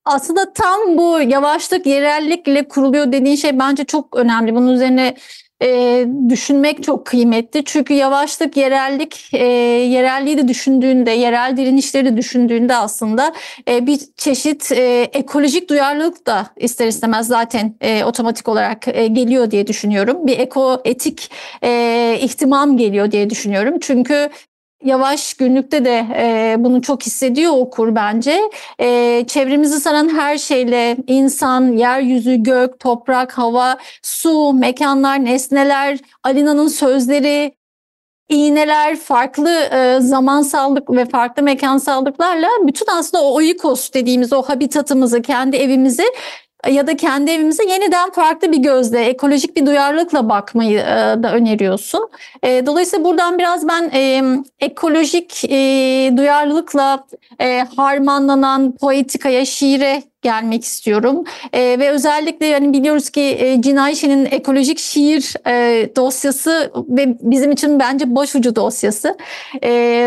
Aslında 0.06 0.52
tam 0.52 0.98
bu 0.98 1.20
yavaşlık, 1.20 1.86
yerellikle 1.86 2.68
kuruluyor 2.68 3.12
dediğin 3.12 3.36
şey 3.36 3.58
bence 3.58 3.84
çok 3.84 4.16
önemli. 4.16 4.54
Bunun 4.54 4.72
üzerine 4.72 5.14
e, 5.62 6.06
düşünmek 6.28 6.82
çok 6.82 7.06
kıymetli. 7.06 7.64
Çünkü 7.64 7.94
yavaşlık, 7.94 8.56
yerellik, 8.56 9.30
e, 9.34 9.46
yerelliği 9.46 10.38
de 10.38 10.48
düşündüğünde, 10.48 11.10
yerel 11.10 11.56
direnişleri 11.56 12.04
de 12.04 12.16
düşündüğünde 12.16 12.76
aslında 12.76 13.32
e, 13.68 13.86
bir 13.86 14.00
çeşit 14.16 14.72
e, 14.72 15.08
ekolojik 15.12 15.70
duyarlılık 15.70 16.26
da 16.26 16.46
ister 16.56 16.86
istemez 16.86 17.26
zaten 17.26 17.75
e, 17.80 18.04
otomatik 18.04 18.48
olarak 18.48 18.88
e, 18.88 19.06
geliyor 19.06 19.50
diye 19.50 19.66
düşünüyorum. 19.66 20.26
Bir 20.26 20.38
ekoetik 20.38 21.30
e, 21.64 22.18
ihtimam 22.20 22.76
geliyor 22.76 23.10
diye 23.10 23.30
düşünüyorum. 23.30 23.75
Çünkü 23.80 24.30
Yavaş 24.85 25.35
günlükte 25.35 25.85
de 25.85 26.06
e, 26.16 26.56
bunu 26.59 26.83
çok 26.83 27.02
hissediyor 27.02 27.52
okur 27.52 27.95
bence. 27.95 28.40
E, 28.80 29.25
çevremizi 29.26 29.80
saran 29.80 30.09
her 30.09 30.38
şeyle 30.38 30.97
insan, 31.06 31.73
yeryüzü, 31.73 32.37
gök, 32.37 32.80
toprak, 32.80 33.38
hava, 33.38 33.78
su, 34.02 34.52
mekanlar, 34.52 35.25
nesneler, 35.25 35.99
Alina'nın 36.23 36.68
sözleri, 36.68 37.56
iğneler, 38.28 38.97
farklı 38.97 39.50
e, 39.50 40.00
zamansallık 40.00 40.90
ve 40.90 41.04
farklı 41.04 41.42
mekansallıklarla 41.42 42.49
bütün 42.62 42.87
aslında 42.87 43.25
o 43.25 43.35
oikos 43.35 43.92
dediğimiz 43.92 44.33
o 44.33 44.42
habitatımızı, 44.42 45.23
kendi 45.23 45.56
evimizi 45.56 46.04
ya 46.70 46.87
da 46.87 46.96
kendi 46.96 47.30
evimize 47.30 47.64
yeniden 47.64 48.11
farklı 48.11 48.52
bir 48.52 48.58
gözle, 48.58 49.04
ekolojik 49.04 49.56
bir 49.56 49.66
duyarlılıkla 49.66 50.28
bakmayı 50.28 50.78
e, 50.78 51.23
da 51.23 51.32
öneriyorsun. 51.32 52.08
E, 52.42 52.66
dolayısıyla 52.66 53.04
buradan 53.04 53.38
biraz 53.38 53.68
ben 53.68 53.90
e, 53.94 54.23
ekolojik 54.61 55.42
duyarlılıkla 56.16 57.06
harmanlanan 57.76 58.73
poetikaya, 58.73 59.44
şiire 59.44 60.02
gelmek 60.23 60.64
istiyorum. 60.64 61.25
Ve 61.54 61.90
özellikle 61.90 62.46
yani 62.46 62.73
biliyoruz 62.73 63.11
ki 63.11 63.20
e, 63.20 63.54
ekolojik 64.30 64.78
şiir 64.78 65.35
dosyası 65.96 66.73
ve 66.88 67.16
bizim 67.20 67.52
için 67.52 67.80
bence 67.80 68.16
başucu 68.16 68.56
dosyası. 68.56 69.16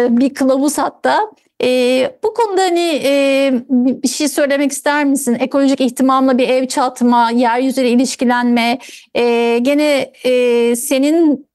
Bir 0.09 0.33
kılavuz 0.33 0.77
hatta. 0.77 1.19
E, 1.63 2.19
bu 2.23 2.33
konuda 2.33 2.61
hani 2.61 3.01
e, 3.03 3.53
bir 3.69 4.07
şey 4.07 4.27
söylemek 4.27 4.71
ister 4.71 5.05
misin? 5.05 5.37
Ekolojik 5.39 5.81
ihtimamla 5.81 6.37
bir 6.37 6.49
ev 6.49 6.67
çatma, 6.67 7.31
yeryüzüyle 7.31 7.89
ilişkilenme, 7.89 8.79
e, 9.15 9.59
gene 9.61 10.11
e, 10.23 10.75
senin 10.75 11.49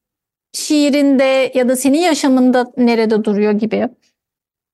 şiirinde 0.53 1.51
ya 1.55 1.69
da 1.69 1.75
senin 1.75 1.99
yaşamında 1.99 2.73
nerede 2.77 3.23
duruyor 3.23 3.51
gibi? 3.51 3.89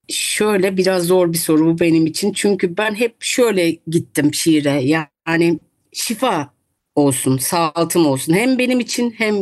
Şöyle 0.10 0.78
biraz 0.78 1.04
zor 1.04 1.34
bir 1.34 1.38
soru 1.38 1.66
bu 1.66 1.80
benim 1.80 2.06
için. 2.06 2.34
Çünkü 2.34 2.78
ben 2.78 2.96
hep 2.96 3.16
şöyle 3.20 3.72
gittim 3.88 4.34
şiire. 4.34 4.84
Yani 5.28 5.60
şifa 5.94 6.54
olsun, 6.96 7.38
sağaltım 7.38 8.06
olsun. 8.06 8.34
Hem 8.34 8.58
benim 8.58 8.80
için 8.80 9.12
hem 9.18 9.36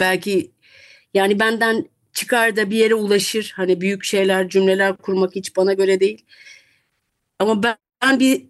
belki 0.00 0.50
yani 1.14 1.40
benden 1.40 1.86
çıkar 2.16 2.56
da 2.56 2.70
bir 2.70 2.76
yere 2.76 2.94
ulaşır. 2.94 3.52
Hani 3.56 3.80
büyük 3.80 4.04
şeyler, 4.04 4.48
cümleler 4.48 4.96
kurmak 4.96 5.34
hiç 5.34 5.56
bana 5.56 5.72
göre 5.72 6.00
değil. 6.00 6.24
Ama 7.38 7.62
ben, 7.62 8.20
bir 8.20 8.42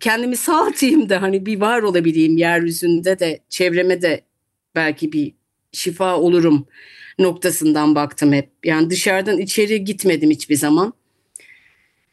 kendimi 0.00 0.36
sağaltayım 0.36 1.08
da 1.08 1.22
hani 1.22 1.46
bir 1.46 1.60
var 1.60 1.82
olabileyim 1.82 2.36
yeryüzünde 2.36 3.18
de 3.18 3.40
çevreme 3.48 4.02
de 4.02 4.24
belki 4.74 5.12
bir 5.12 5.34
şifa 5.72 6.16
olurum 6.16 6.66
noktasından 7.18 7.94
baktım 7.94 8.32
hep. 8.32 8.50
Yani 8.64 8.90
dışarıdan 8.90 9.38
içeri 9.38 9.84
gitmedim 9.84 10.30
hiçbir 10.30 10.56
zaman. 10.56 10.92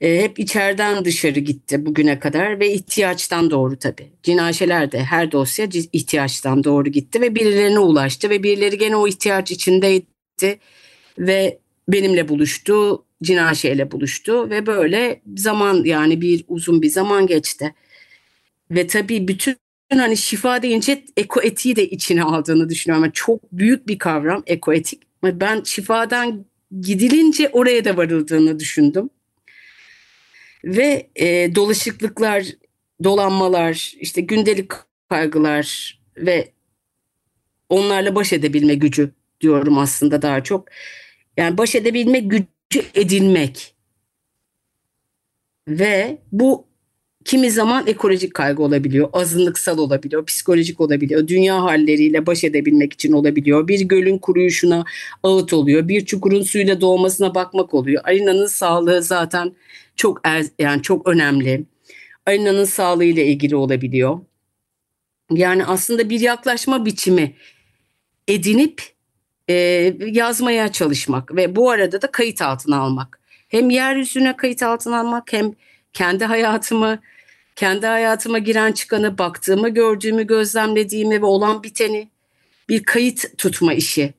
E, 0.01 0.21
hep 0.21 0.39
içeriden 0.39 1.05
dışarı 1.05 1.39
gitti 1.39 1.85
bugüne 1.85 2.19
kadar 2.19 2.59
ve 2.59 2.73
ihtiyaçtan 2.73 3.51
doğru 3.51 3.79
tabii. 3.79 4.09
Cinaşeler 4.23 4.91
de 4.91 5.03
her 5.03 5.31
dosya 5.31 5.67
ihtiyaçtan 5.93 6.63
doğru 6.63 6.89
gitti 6.89 7.21
ve 7.21 7.35
birilerine 7.35 7.79
ulaştı 7.79 8.29
ve 8.29 8.43
birileri 8.43 8.77
gene 8.77 8.95
o 8.95 9.07
ihtiyaç 9.07 9.51
içindeydi 9.51 10.59
ve 11.19 11.59
benimle 11.88 12.27
buluştu, 12.29 13.05
Cinaşe 13.23 13.71
ile 13.71 13.91
buluştu 13.91 14.49
ve 14.49 14.65
böyle 14.65 15.21
zaman 15.38 15.83
yani 15.83 16.21
bir 16.21 16.45
uzun 16.47 16.81
bir 16.81 16.89
zaman 16.89 17.27
geçti. 17.27 17.73
Ve 18.71 18.88
tabii 18.88 19.27
bütün 19.27 19.57
hani 19.93 20.17
şifa 20.17 20.61
deyince 20.61 21.03
ekoetiği 21.17 21.75
de 21.75 21.89
içine 21.89 22.23
aldığını 22.23 22.69
düşünüyorum. 22.69 23.03
Yani 23.03 23.13
çok 23.13 23.51
büyük 23.51 23.88
bir 23.88 23.99
kavram 23.99 24.43
ekoetik. 24.45 25.01
Ben 25.23 25.63
şifadan 25.63 26.45
gidilince 26.82 27.49
oraya 27.49 27.86
da 27.86 27.97
varıldığını 27.97 28.60
düşündüm. 28.60 29.10
Ve 30.63 31.10
e, 31.15 31.55
dolaşıklıklar, 31.55 32.45
dolanmalar, 33.03 33.93
işte 33.99 34.21
gündelik 34.21 34.71
kaygılar 35.10 35.99
ve 36.17 36.51
onlarla 37.69 38.15
baş 38.15 38.34
edebilme 38.34 38.75
gücü 38.75 39.12
diyorum 39.41 39.77
aslında 39.77 40.21
daha 40.21 40.43
çok. 40.43 40.67
Yani 41.39 41.58
baş 41.58 41.75
edebilmek, 41.75 42.32
gücü 42.32 42.86
edinmek. 42.95 43.75
Ve 45.67 46.17
bu 46.32 46.65
kimi 47.25 47.52
zaman 47.52 47.88
ekolojik 47.88 48.34
kaygı 48.34 48.63
olabiliyor, 48.63 49.10
azınlıksal 49.13 49.78
olabiliyor, 49.78 50.25
psikolojik 50.25 50.82
olabiliyor, 50.82 51.28
dünya 51.28 51.63
halleriyle 51.63 52.25
baş 52.25 52.43
edebilmek 52.43 52.93
için 52.93 53.12
olabiliyor. 53.12 53.67
Bir 53.67 53.80
gölün 53.80 54.17
kuruyuşuna 54.17 54.86
ağıt 55.23 55.54
oluyor, 55.54 55.88
bir 55.88 56.06
çukurun 56.06 56.41
suyla 56.41 56.82
doğmasına 56.82 57.36
bakmak 57.36 57.73
oluyor. 57.73 58.02
Arina'nın 58.06 58.47
sağlığı 58.47 59.04
zaten 59.04 59.56
çok 59.95 60.21
er, 60.23 60.45
yani 60.60 60.82
çok 60.82 61.08
önemli. 61.08 61.65
Arina'nın 62.25 62.65
sağlığı 62.65 63.06
ile 63.06 63.25
ilgili 63.25 63.56
olabiliyor. 63.56 64.19
Yani 65.32 65.65
aslında 65.65 66.10
bir 66.10 66.19
yaklaşma 66.19 66.86
biçimi 66.86 67.34
edinip 68.28 68.98
e, 69.49 69.53
yazmaya 69.99 70.71
çalışmak 70.71 71.35
ve 71.35 71.55
bu 71.55 71.71
arada 71.71 72.01
da 72.01 72.12
kayıt 72.12 72.41
altına 72.41 72.77
almak. 72.77 73.19
Hem 73.47 73.69
yeryüzüne 73.69 74.38
kayıt 74.38 74.63
altına 74.63 74.99
almak 74.99 75.33
hem 75.33 75.53
kendi 75.93 76.25
hayatımı, 76.25 76.99
kendi 77.55 77.88
hayatıma 77.88 78.39
giren 78.39 78.71
çıkanı, 78.71 79.17
baktığımı, 79.17 79.69
gördüğümü, 79.69 80.27
gözlemlediğimi 80.27 81.21
ve 81.21 81.25
olan 81.25 81.63
biteni 81.63 82.09
bir 82.69 82.83
kayıt 82.83 83.38
tutma 83.38 83.73
işi 83.73 84.13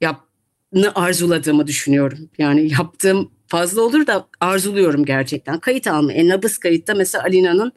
yapını 0.00 0.92
arzuladığımı 0.94 1.66
düşünüyorum. 1.66 2.30
Yani 2.38 2.72
yaptığım 2.72 3.30
fazla 3.46 3.82
olur 3.82 4.06
da 4.06 4.28
arzuluyorum 4.40 5.04
gerçekten. 5.04 5.60
Kayıt 5.60 5.86
alma. 5.86 6.12
E, 6.12 6.28
nabız 6.28 6.58
kayıtta 6.58 6.94
mesela 6.94 7.24
Alina'nın 7.24 7.72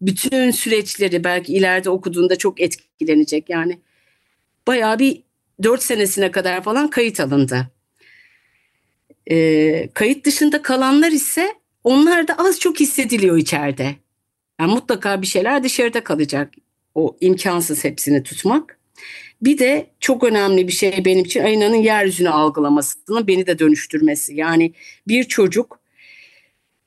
bütün 0.00 0.50
süreçleri 0.50 1.24
belki 1.24 1.52
ileride 1.52 1.90
okuduğunda 1.90 2.36
çok 2.36 2.60
etkilenecek. 2.60 3.50
Yani 3.50 3.80
bayağı 4.66 4.98
bir 4.98 5.25
4 5.62 5.82
senesine 5.82 6.30
kadar 6.30 6.62
falan 6.62 6.90
kayıt 6.90 7.20
alındı. 7.20 7.70
E, 9.30 9.88
kayıt 9.94 10.24
dışında 10.24 10.62
kalanlar 10.62 11.12
ise 11.12 11.52
onlar 11.84 12.28
da 12.28 12.34
az 12.38 12.60
çok 12.60 12.80
hissediliyor 12.80 13.36
içeride. 13.36 13.96
Yani 14.60 14.72
mutlaka 14.72 15.22
bir 15.22 15.26
şeyler 15.26 15.64
dışarıda 15.64 16.04
kalacak. 16.04 16.54
O 16.94 17.16
imkansız 17.20 17.84
hepsini 17.84 18.22
tutmak. 18.22 18.78
Bir 19.42 19.58
de 19.58 19.86
çok 20.00 20.24
önemli 20.24 20.68
bir 20.68 20.72
şey 20.72 21.04
benim 21.04 21.24
için 21.24 21.44
aynanın 21.44 21.76
yeryüzünü 21.76 22.28
algılamasının 22.28 23.26
beni 23.26 23.46
de 23.46 23.58
dönüştürmesi. 23.58 24.34
Yani 24.34 24.72
bir 25.08 25.24
çocuk 25.24 25.80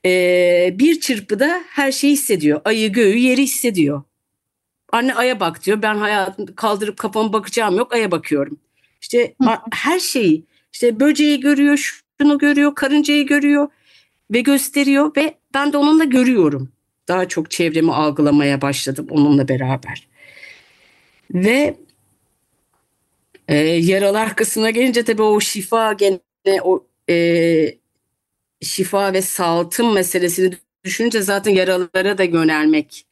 e, 0.06 0.76
bir 0.80 1.00
çırpıda 1.00 1.64
her 1.70 1.92
şeyi 1.92 2.14
hissediyor. 2.14 2.62
Ayı, 2.66 2.92
göğü, 2.92 3.18
yeri 3.18 3.42
hissediyor. 3.42 4.04
Anne 4.92 5.16
aya 5.16 5.40
bak 5.40 5.66
diyor. 5.66 5.82
Ben 5.82 5.96
hayatımda 5.96 6.56
kaldırıp 6.56 6.98
kafamı 6.98 7.34
bakacağım 7.34 7.78
yok 7.78 7.94
aya 7.94 8.12
bakıyorum. 8.12 8.60
İşte 9.02 9.36
her 9.72 10.00
şeyi 10.00 10.46
işte 10.74 11.00
böceği 11.00 11.40
görüyor, 11.40 12.02
şunu 12.22 12.38
görüyor, 12.38 12.76
karıncayı 12.76 13.26
görüyor 13.26 13.68
ve 14.32 14.42
gösteriyor 14.42 15.16
ve 15.18 15.34
ben 15.54 15.74
de 15.74 15.78
onunla 15.78 16.04
görüyorum. 16.04 16.70
Daha 17.08 17.28
çok 17.28 17.52
çevremi 17.52 17.94
algılamaya 17.94 18.62
başladım 18.62 19.08
onunla 19.10 19.48
beraber. 19.48 20.08
Ve 21.34 21.78
e, 23.48 23.56
yaralar 23.58 24.36
kısmına 24.36 24.70
gelince 24.70 25.04
tabii 25.04 25.22
o 25.22 25.40
şifa 25.40 25.94
gene 25.94 26.20
o 26.64 26.86
e, 27.10 27.78
şifa 28.62 29.14
ve 29.14 29.22
sağaltım 29.22 29.94
meselesini 29.94 30.54
düşününce 30.84 31.22
zaten 31.22 31.52
yaralara 31.52 32.18
da 32.18 32.24
yönelmek 32.24 33.06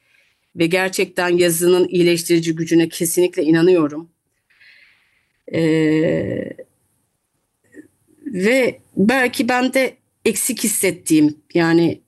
ve 0.57 0.65
gerçekten 0.65 1.37
yazının 1.37 1.87
iyileştirici 1.87 2.55
gücüne 2.55 2.89
kesinlikle 2.89 3.43
inanıyorum. 3.43 4.09
Ee, 5.53 6.53
ve 8.25 8.79
belki 8.97 9.49
ben 9.49 9.73
de 9.73 9.97
eksik 10.25 10.63
hissettiğim 10.63 11.37
yani 11.53 12.01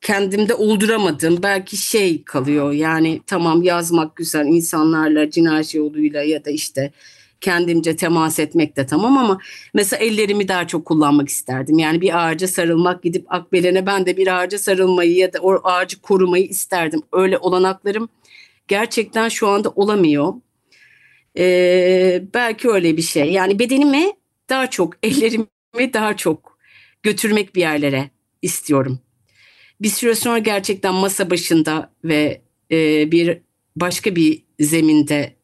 kendimde 0.00 0.54
olduramadığım 0.54 1.42
belki 1.42 1.76
şey 1.76 2.24
kalıyor. 2.24 2.72
Yani 2.72 3.20
tamam 3.26 3.62
yazmak 3.62 4.16
güzel 4.16 4.46
insanlarla 4.46 5.30
cinayet 5.30 5.74
yoluyla 5.74 6.22
ya 6.22 6.44
da 6.44 6.50
işte 6.50 6.92
kendimce 7.40 7.96
temas 7.96 8.38
etmek 8.38 8.76
de 8.76 8.86
tamam 8.86 9.18
ama 9.18 9.40
mesela 9.74 10.04
ellerimi 10.04 10.48
daha 10.48 10.66
çok 10.66 10.84
kullanmak 10.84 11.28
isterdim. 11.28 11.78
Yani 11.78 12.00
bir 12.00 12.26
ağaca 12.26 12.48
sarılmak 12.48 13.02
gidip 13.02 13.34
akbelene 13.34 13.86
ben 13.86 14.06
de 14.06 14.16
bir 14.16 14.40
ağaca 14.40 14.58
sarılmayı 14.58 15.16
ya 15.16 15.32
da 15.32 15.40
o 15.40 15.60
ağacı 15.64 16.00
korumayı 16.00 16.44
isterdim. 16.44 17.02
Öyle 17.12 17.38
olanaklarım 17.38 18.08
gerçekten 18.68 19.28
şu 19.28 19.48
anda 19.48 19.70
olamıyor. 19.70 20.34
Ee, 21.38 22.22
belki 22.34 22.70
öyle 22.70 22.96
bir 22.96 23.02
şey. 23.02 23.32
Yani 23.32 23.58
bedenimi 23.58 24.12
daha 24.48 24.70
çok, 24.70 24.94
ellerimi 25.02 25.46
daha 25.92 26.16
çok 26.16 26.58
götürmek 27.02 27.54
bir 27.54 27.60
yerlere 27.60 28.10
istiyorum. 28.42 29.00
Bir 29.80 29.88
süre 29.88 30.14
sonra 30.14 30.38
gerçekten 30.38 30.94
masa 30.94 31.30
başında 31.30 31.92
ve 32.04 32.40
e, 32.70 33.12
bir 33.12 33.38
başka 33.76 34.16
bir 34.16 34.42
zeminde 34.60 35.35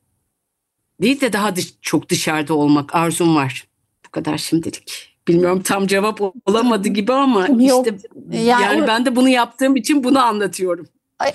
değil 1.02 1.20
de 1.20 1.32
daha 1.32 1.56
dış, 1.56 1.74
çok 1.82 2.08
dışarıda 2.08 2.54
olmak 2.54 2.94
arzum 2.94 3.36
var. 3.36 3.64
Bu 4.06 4.10
kadar 4.10 4.38
şimdilik. 4.38 5.12
Bilmiyorum 5.28 5.62
tam 5.62 5.86
cevap 5.86 6.20
olamadı 6.46 6.88
gibi 6.88 7.12
ama 7.12 7.46
Yok, 7.46 7.86
işte 7.86 8.08
yani, 8.30 8.62
yani 8.62 8.86
ben 8.86 9.06
de 9.06 9.16
bunu 9.16 9.28
yaptığım 9.28 9.76
için 9.76 10.04
bunu 10.04 10.22
anlatıyorum. 10.22 10.86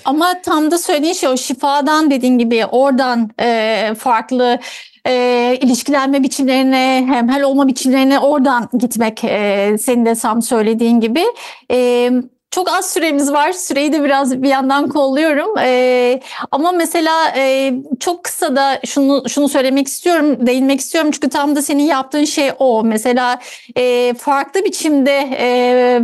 Ama 0.04 0.42
tam 0.42 0.70
da 0.70 0.78
söylediğin 0.78 1.12
şey 1.12 1.28
o 1.28 1.36
şifadan 1.36 2.10
dediğin 2.10 2.38
gibi 2.38 2.66
oradan 2.66 3.30
e, 3.40 3.94
farklı 3.98 4.58
e, 5.06 5.58
ilişkilenme 5.62 6.22
biçimlerine, 6.22 7.04
hemhel 7.08 7.42
olma 7.42 7.68
biçimlerine 7.68 8.18
oradan 8.18 8.68
gitmek 8.78 9.24
e, 9.24 9.76
senin 9.80 10.06
de 10.06 10.14
tam 10.14 10.42
söylediğin 10.42 11.00
gibi. 11.00 11.24
E, 11.70 12.10
çok 12.50 12.68
az 12.70 12.92
süremiz 12.92 13.32
var. 13.32 13.52
Süreyi 13.52 13.92
de 13.92 14.04
biraz 14.04 14.42
bir 14.42 14.48
yandan 14.48 14.88
kolluyorum. 14.88 15.58
Ee, 15.58 16.20
ama 16.50 16.72
mesela 16.72 17.32
e, 17.36 17.74
çok 18.00 18.24
kısa 18.24 18.56
da 18.56 18.80
şunu 18.86 19.28
şunu 19.28 19.48
söylemek 19.48 19.88
istiyorum, 19.88 20.46
değinmek 20.46 20.80
istiyorum. 20.80 21.10
Çünkü 21.10 21.28
tam 21.28 21.56
da 21.56 21.62
senin 21.62 21.82
yaptığın 21.82 22.24
şey 22.24 22.50
o. 22.58 22.84
Mesela 22.84 23.40
e, 23.76 24.14
farklı 24.14 24.64
biçimde 24.64 25.30
e, 25.38 26.00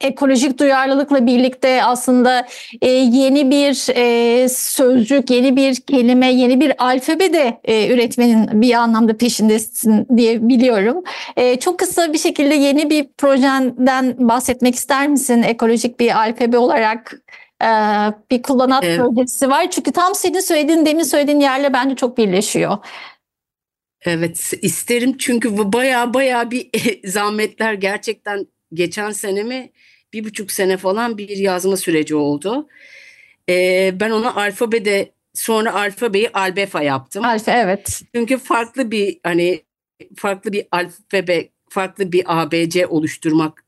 ekolojik 0.00 0.58
duyarlılıkla 0.58 1.26
birlikte 1.26 1.84
aslında 1.84 2.46
e, 2.82 2.88
yeni 2.88 3.50
bir 3.50 3.96
e, 3.96 4.48
sözcük, 4.48 5.30
yeni 5.30 5.56
bir 5.56 5.74
kelime, 5.74 6.32
yeni 6.32 6.60
bir 6.60 6.84
alfabe 6.84 7.32
de 7.32 7.60
e, 7.64 7.94
üretmenin 7.94 8.62
bir 8.62 8.74
anlamda 8.74 9.16
peşindesin 9.16 10.06
diye 10.16 10.48
biliyorum. 10.48 11.04
E, 11.36 11.60
çok 11.60 11.78
kısa 11.78 12.12
bir 12.12 12.18
şekilde 12.18 12.54
yeni 12.54 12.90
bir 12.90 13.08
projenden 13.18 14.28
bahsetmek 14.28 14.74
ister 14.74 15.08
misin 15.08 15.42
ekolojik 15.42 16.00
bir 16.00 16.18
alfabe 16.18 16.58
olarak? 16.58 17.14
E, 17.62 17.68
bir 18.30 18.42
kullanat 18.42 18.84
evet. 18.84 18.98
projesi 18.98 19.50
var. 19.50 19.70
Çünkü 19.70 19.92
tam 19.92 20.14
senin 20.14 20.40
söylediğin, 20.40 20.86
demin 20.86 21.02
söylediğin 21.02 21.40
yerle 21.40 21.72
bence 21.72 21.96
çok 21.96 22.18
birleşiyor. 22.18 22.76
Evet 24.02 24.52
isterim 24.62 25.16
çünkü 25.18 25.72
baya 25.72 26.14
baya 26.14 26.50
bir 26.50 26.70
zahmetler 27.08 27.72
gerçekten 27.72 28.46
geçen 28.74 29.10
senemi 29.10 29.72
bir 30.12 30.24
buçuk 30.24 30.52
sene 30.52 30.76
falan 30.76 31.18
bir 31.18 31.36
yazma 31.36 31.76
süreci 31.76 32.14
oldu. 32.14 32.68
Ee, 33.48 33.94
ben 34.00 34.10
ona 34.10 34.34
alfabede 34.34 35.12
sonra 35.34 35.74
alfabeyi 35.74 36.30
albefa 36.30 36.82
yaptım. 36.82 37.24
Alfa 37.24 37.52
evet. 37.52 38.00
Çünkü 38.14 38.38
farklı 38.38 38.90
bir 38.90 39.20
hani 39.22 39.62
farklı 40.16 40.52
bir 40.52 40.66
alfabe, 40.70 41.48
farklı 41.70 42.12
bir 42.12 42.22
ABC 42.26 42.86
oluşturmak 42.86 43.64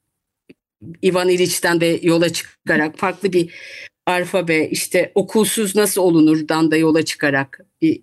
Ivan 1.05 1.29
İliç'ten 1.29 1.81
de 1.81 2.01
yola 2.03 2.33
çıkarak 2.33 2.99
farklı 2.99 3.33
bir 3.33 3.55
alfabe 4.07 4.69
işte 4.69 5.13
okulsuz 5.15 5.77
nasıl 5.77 6.03
olunurdan 6.03 6.71
da 6.71 6.77
yola 6.77 7.05
çıkarak 7.05 7.61
bir 7.83 8.03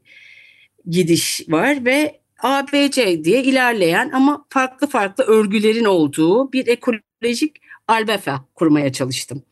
gidiş 0.89 1.41
var 1.49 1.85
ve 1.85 2.19
ABC 2.39 3.23
diye 3.23 3.43
ilerleyen 3.43 4.09
ama 4.09 4.45
farklı 4.49 4.87
farklı 4.87 5.23
örgülerin 5.23 5.85
olduğu 5.85 6.53
bir 6.53 6.67
ekolojik 6.67 7.61
albefa 7.87 8.45
kurmaya 8.55 8.91
çalıştım. 8.91 9.43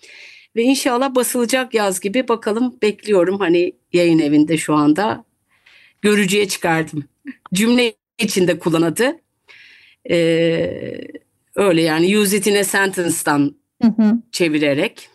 Ve 0.56 0.64
inşallah 0.64 1.16
basılacak 1.16 1.74
yaz 1.74 2.00
gibi 2.00 2.28
bakalım 2.28 2.78
bekliyorum 2.82 3.40
hani 3.40 3.74
yayın 3.94 4.20
evinde 4.20 4.58
şu 4.58 4.74
anda 4.74 5.26
görücüye 6.02 6.48
çıkardım. 6.48 7.04
Cümle 7.54 7.94
içinde 8.20 8.60
kullanadı. 8.60 9.20
Ee, 10.10 11.02
öyle 11.56 11.82
yani 11.82 12.18
use 12.18 12.38
it 12.38 12.48
in 12.48 12.56
a 12.56 12.64
sentence'dan 12.64 13.56
hı 13.82 13.88
hı. 13.88 14.22
çevirerek. 14.32 15.10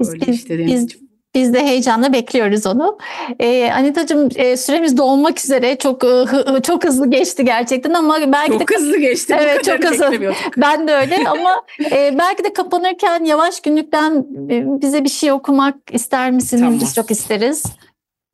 Biz, 0.00 0.14
işte 0.28 0.58
biz, 0.58 0.66
biz 0.66 1.01
de 1.34 1.66
heyecanla 1.66 2.12
bekliyoruz 2.12 2.66
onu. 2.66 2.98
Ee, 3.40 3.70
Anita'cığım 3.70 4.28
e, 4.36 4.56
süremiz 4.56 4.96
dolmak 4.96 5.44
üzere 5.44 5.78
çok 5.78 6.04
e, 6.04 6.62
çok 6.62 6.84
hızlı 6.84 7.10
geçti 7.10 7.44
gerçekten 7.44 7.94
ama 7.94 8.32
belki 8.32 8.58
çok 8.58 8.70
de 8.70 8.74
hızlı 8.76 8.98
geçti. 8.98 9.36
Evet 9.40 9.64
çok 9.64 9.84
hızlı. 9.84 10.12
Ben 10.56 10.88
de 10.88 10.94
öyle 10.94 11.28
ama 11.28 11.62
e, 11.92 12.18
belki 12.18 12.44
de 12.44 12.52
kapanırken 12.52 13.24
yavaş 13.24 13.60
günlükten 13.60 14.26
e, 14.50 14.82
bize 14.82 15.04
bir 15.04 15.08
şey 15.08 15.32
okumak 15.32 15.76
ister 15.92 16.30
misin? 16.30 16.58
Tamam. 16.58 16.80
Biz 16.80 16.94
çok 16.94 17.10
isteriz. 17.10 17.62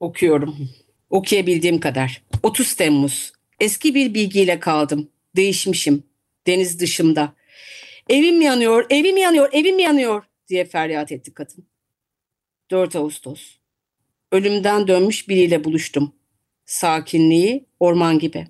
Okuyorum. 0.01 0.57
Okuyabildiğim 1.11 1.81
kadar. 1.81 2.23
30 2.43 2.75
Temmuz. 2.75 3.33
Eski 3.61 3.95
bir 3.95 4.15
bilgiyle 4.15 4.61
kaldım. 4.61 5.09
Değişmişim. 5.37 6.03
Deniz 6.47 6.81
dışımda. 6.81 7.33
Evim 8.09 8.41
yanıyor, 8.41 8.87
evim 8.91 9.17
yanıyor, 9.17 9.49
evim 9.53 9.79
yanıyor 9.79 10.25
diye 10.49 10.65
feryat 10.65 11.13
etti 11.13 11.35
kadın. 11.35 11.67
4 12.71 12.97
Ağustos. 12.97 13.57
Ölümden 14.33 14.89
dönmüş 14.89 15.29
biriyle 15.29 15.65
buluştum. 15.65 16.13
Sakinliği 16.65 17.67
orman 17.81 18.19
gibi. 18.19 18.49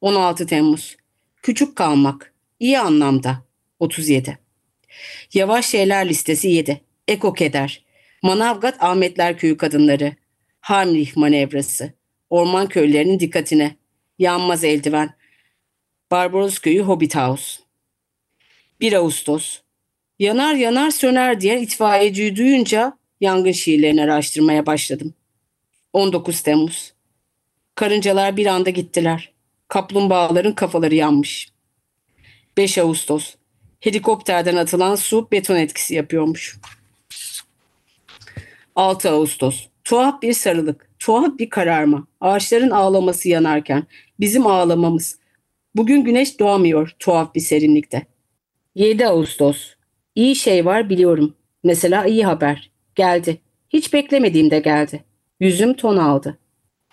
16 0.00 0.46
Temmuz. 0.46 0.96
Küçük 1.42 1.76
kalmak. 1.76 2.34
İyi 2.60 2.78
anlamda. 2.78 3.44
37. 3.78 4.38
Yavaş 5.34 5.66
şeyler 5.66 6.08
listesi 6.08 6.48
7. 6.48 6.80
Eko 7.08 7.32
keder. 7.32 7.84
Manavgat 8.22 8.82
Ahmetler 8.82 9.38
Köyü 9.38 9.56
kadınları. 9.56 10.16
Heimlich 10.60 11.16
manevrası. 11.16 11.92
Orman 12.30 12.68
köylerinin 12.68 13.20
dikkatine. 13.20 13.76
Yanmaz 14.18 14.64
eldiven. 14.64 15.14
Barbaros 16.10 16.58
Köyü 16.58 16.80
Hobbit 16.80 17.16
House. 17.16 17.60
1 18.80 18.92
Ağustos. 18.92 19.60
Yanar 20.18 20.54
yanar 20.54 20.90
söner 20.90 21.40
diye 21.40 21.60
itfaiyeciyi 21.60 22.36
duyunca 22.36 22.99
yangın 23.20 23.52
şiirlerini 23.52 24.02
araştırmaya 24.02 24.66
başladım. 24.66 25.14
19 25.92 26.40
Temmuz. 26.40 26.92
Karıncalar 27.74 28.36
bir 28.36 28.46
anda 28.46 28.70
gittiler. 28.70 29.32
Kaplumbağaların 29.68 30.54
kafaları 30.54 30.94
yanmış. 30.94 31.52
5 32.56 32.78
Ağustos. 32.78 33.34
Helikopterden 33.80 34.56
atılan 34.56 34.94
su 34.94 35.28
beton 35.32 35.56
etkisi 35.56 35.94
yapıyormuş. 35.94 36.58
6 38.76 39.10
Ağustos. 39.10 39.66
Tuhaf 39.84 40.22
bir 40.22 40.32
sarılık, 40.32 40.90
tuhaf 40.98 41.38
bir 41.38 41.50
kararma. 41.50 42.06
Ağaçların 42.20 42.70
ağlaması 42.70 43.28
yanarken 43.28 43.86
bizim 44.20 44.46
ağlamamız. 44.46 45.18
Bugün 45.76 46.04
güneş 46.04 46.40
doğamıyor 46.40 46.96
tuhaf 46.98 47.34
bir 47.34 47.40
serinlikte. 47.40 48.06
7 48.74 49.06
Ağustos. 49.06 49.74
İyi 50.14 50.36
şey 50.36 50.64
var 50.64 50.90
biliyorum. 50.90 51.34
Mesela 51.64 52.04
iyi 52.06 52.26
haber. 52.26 52.69
Geldi. 53.00 53.40
Hiç 53.70 53.92
beklemediğimde 53.92 54.58
geldi. 54.58 55.04
Yüzüm 55.40 55.74
ton 55.74 55.96
aldı. 55.96 56.38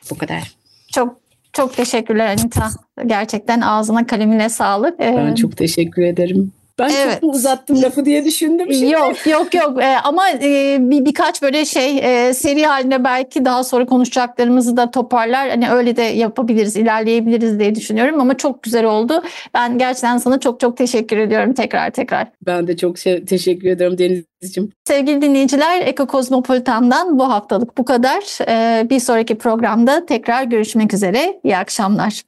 Bu 0.10 0.18
kadar. 0.18 0.56
Çok 0.92 1.20
çok 1.54 1.76
teşekkürler 1.76 2.28
Anita. 2.28 2.70
Gerçekten 3.06 3.62
ağzına 3.62 4.08
kalemine 4.08 4.50
sağlık. 4.50 5.00
Ben 5.00 5.32
ee, 5.32 5.36
çok 5.36 5.58
teşekkür 5.58 6.02
ederim. 6.02 6.52
Ben 6.80 6.90
evet. 6.90 7.14
çok 7.14 7.24
mu 7.24 7.30
uzattım 7.30 7.82
lafı 7.82 8.06
diye 8.06 8.26
düşündüm. 8.26 8.74
Şimdi. 8.74 8.92
Yok 8.92 9.28
yok 9.28 9.54
yok 9.54 9.84
ee, 9.84 9.96
ama 10.04 10.30
e, 10.30 10.78
bir 10.80 11.06
birkaç 11.06 11.42
böyle 11.42 11.66
şey 11.66 11.98
e, 11.98 12.34
seri 12.34 12.66
halinde 12.66 13.04
belki 13.04 13.46
daha 13.46 13.64
sonra 13.64 13.86
konuşacaklarımızı 13.86 14.78
da 14.78 14.92
toparlar. 14.92 15.50
Hani 15.50 15.70
öyle 15.70 15.96
de 15.96 16.02
yapabiliriz, 16.02 16.76
ilerleyebiliriz 16.76 17.60
diye 17.60 17.76
düşünüyorum 17.76 18.22
ama 18.22 18.38
çok 18.38 18.64
güzel 18.64 18.86
oldu. 18.86 19.24
Ben 19.54 19.78
gerçekten 19.78 20.18
sana 20.18 20.40
çok 20.40 20.60
çok 20.60 20.78
teşekkür 20.78 21.18
ediyorum 21.18 21.54
tekrar 21.54 21.90
tekrar. 21.92 22.28
Ben 22.46 22.68
de 22.68 22.78
çok 22.78 22.98
şey, 22.98 23.26
teşekkür 23.26 23.70
ederim 23.70 23.98
Denizciğim. 23.98 24.72
Sevgili 24.88 25.22
dinleyiciler 25.22 25.82
Eko 25.82 26.08
Kozmopolitan'dan 26.08 27.20
bu 27.20 27.30
haftalık 27.30 27.78
bu 27.78 27.86
kadar. 27.86 28.48
Ee, 28.48 28.90
bir 28.90 29.00
sonraki 29.00 29.38
programda 29.38 30.06
tekrar 30.06 30.44
görüşmek 30.44 30.94
üzere. 30.94 31.40
İyi 31.44 31.58
akşamlar. 31.58 32.27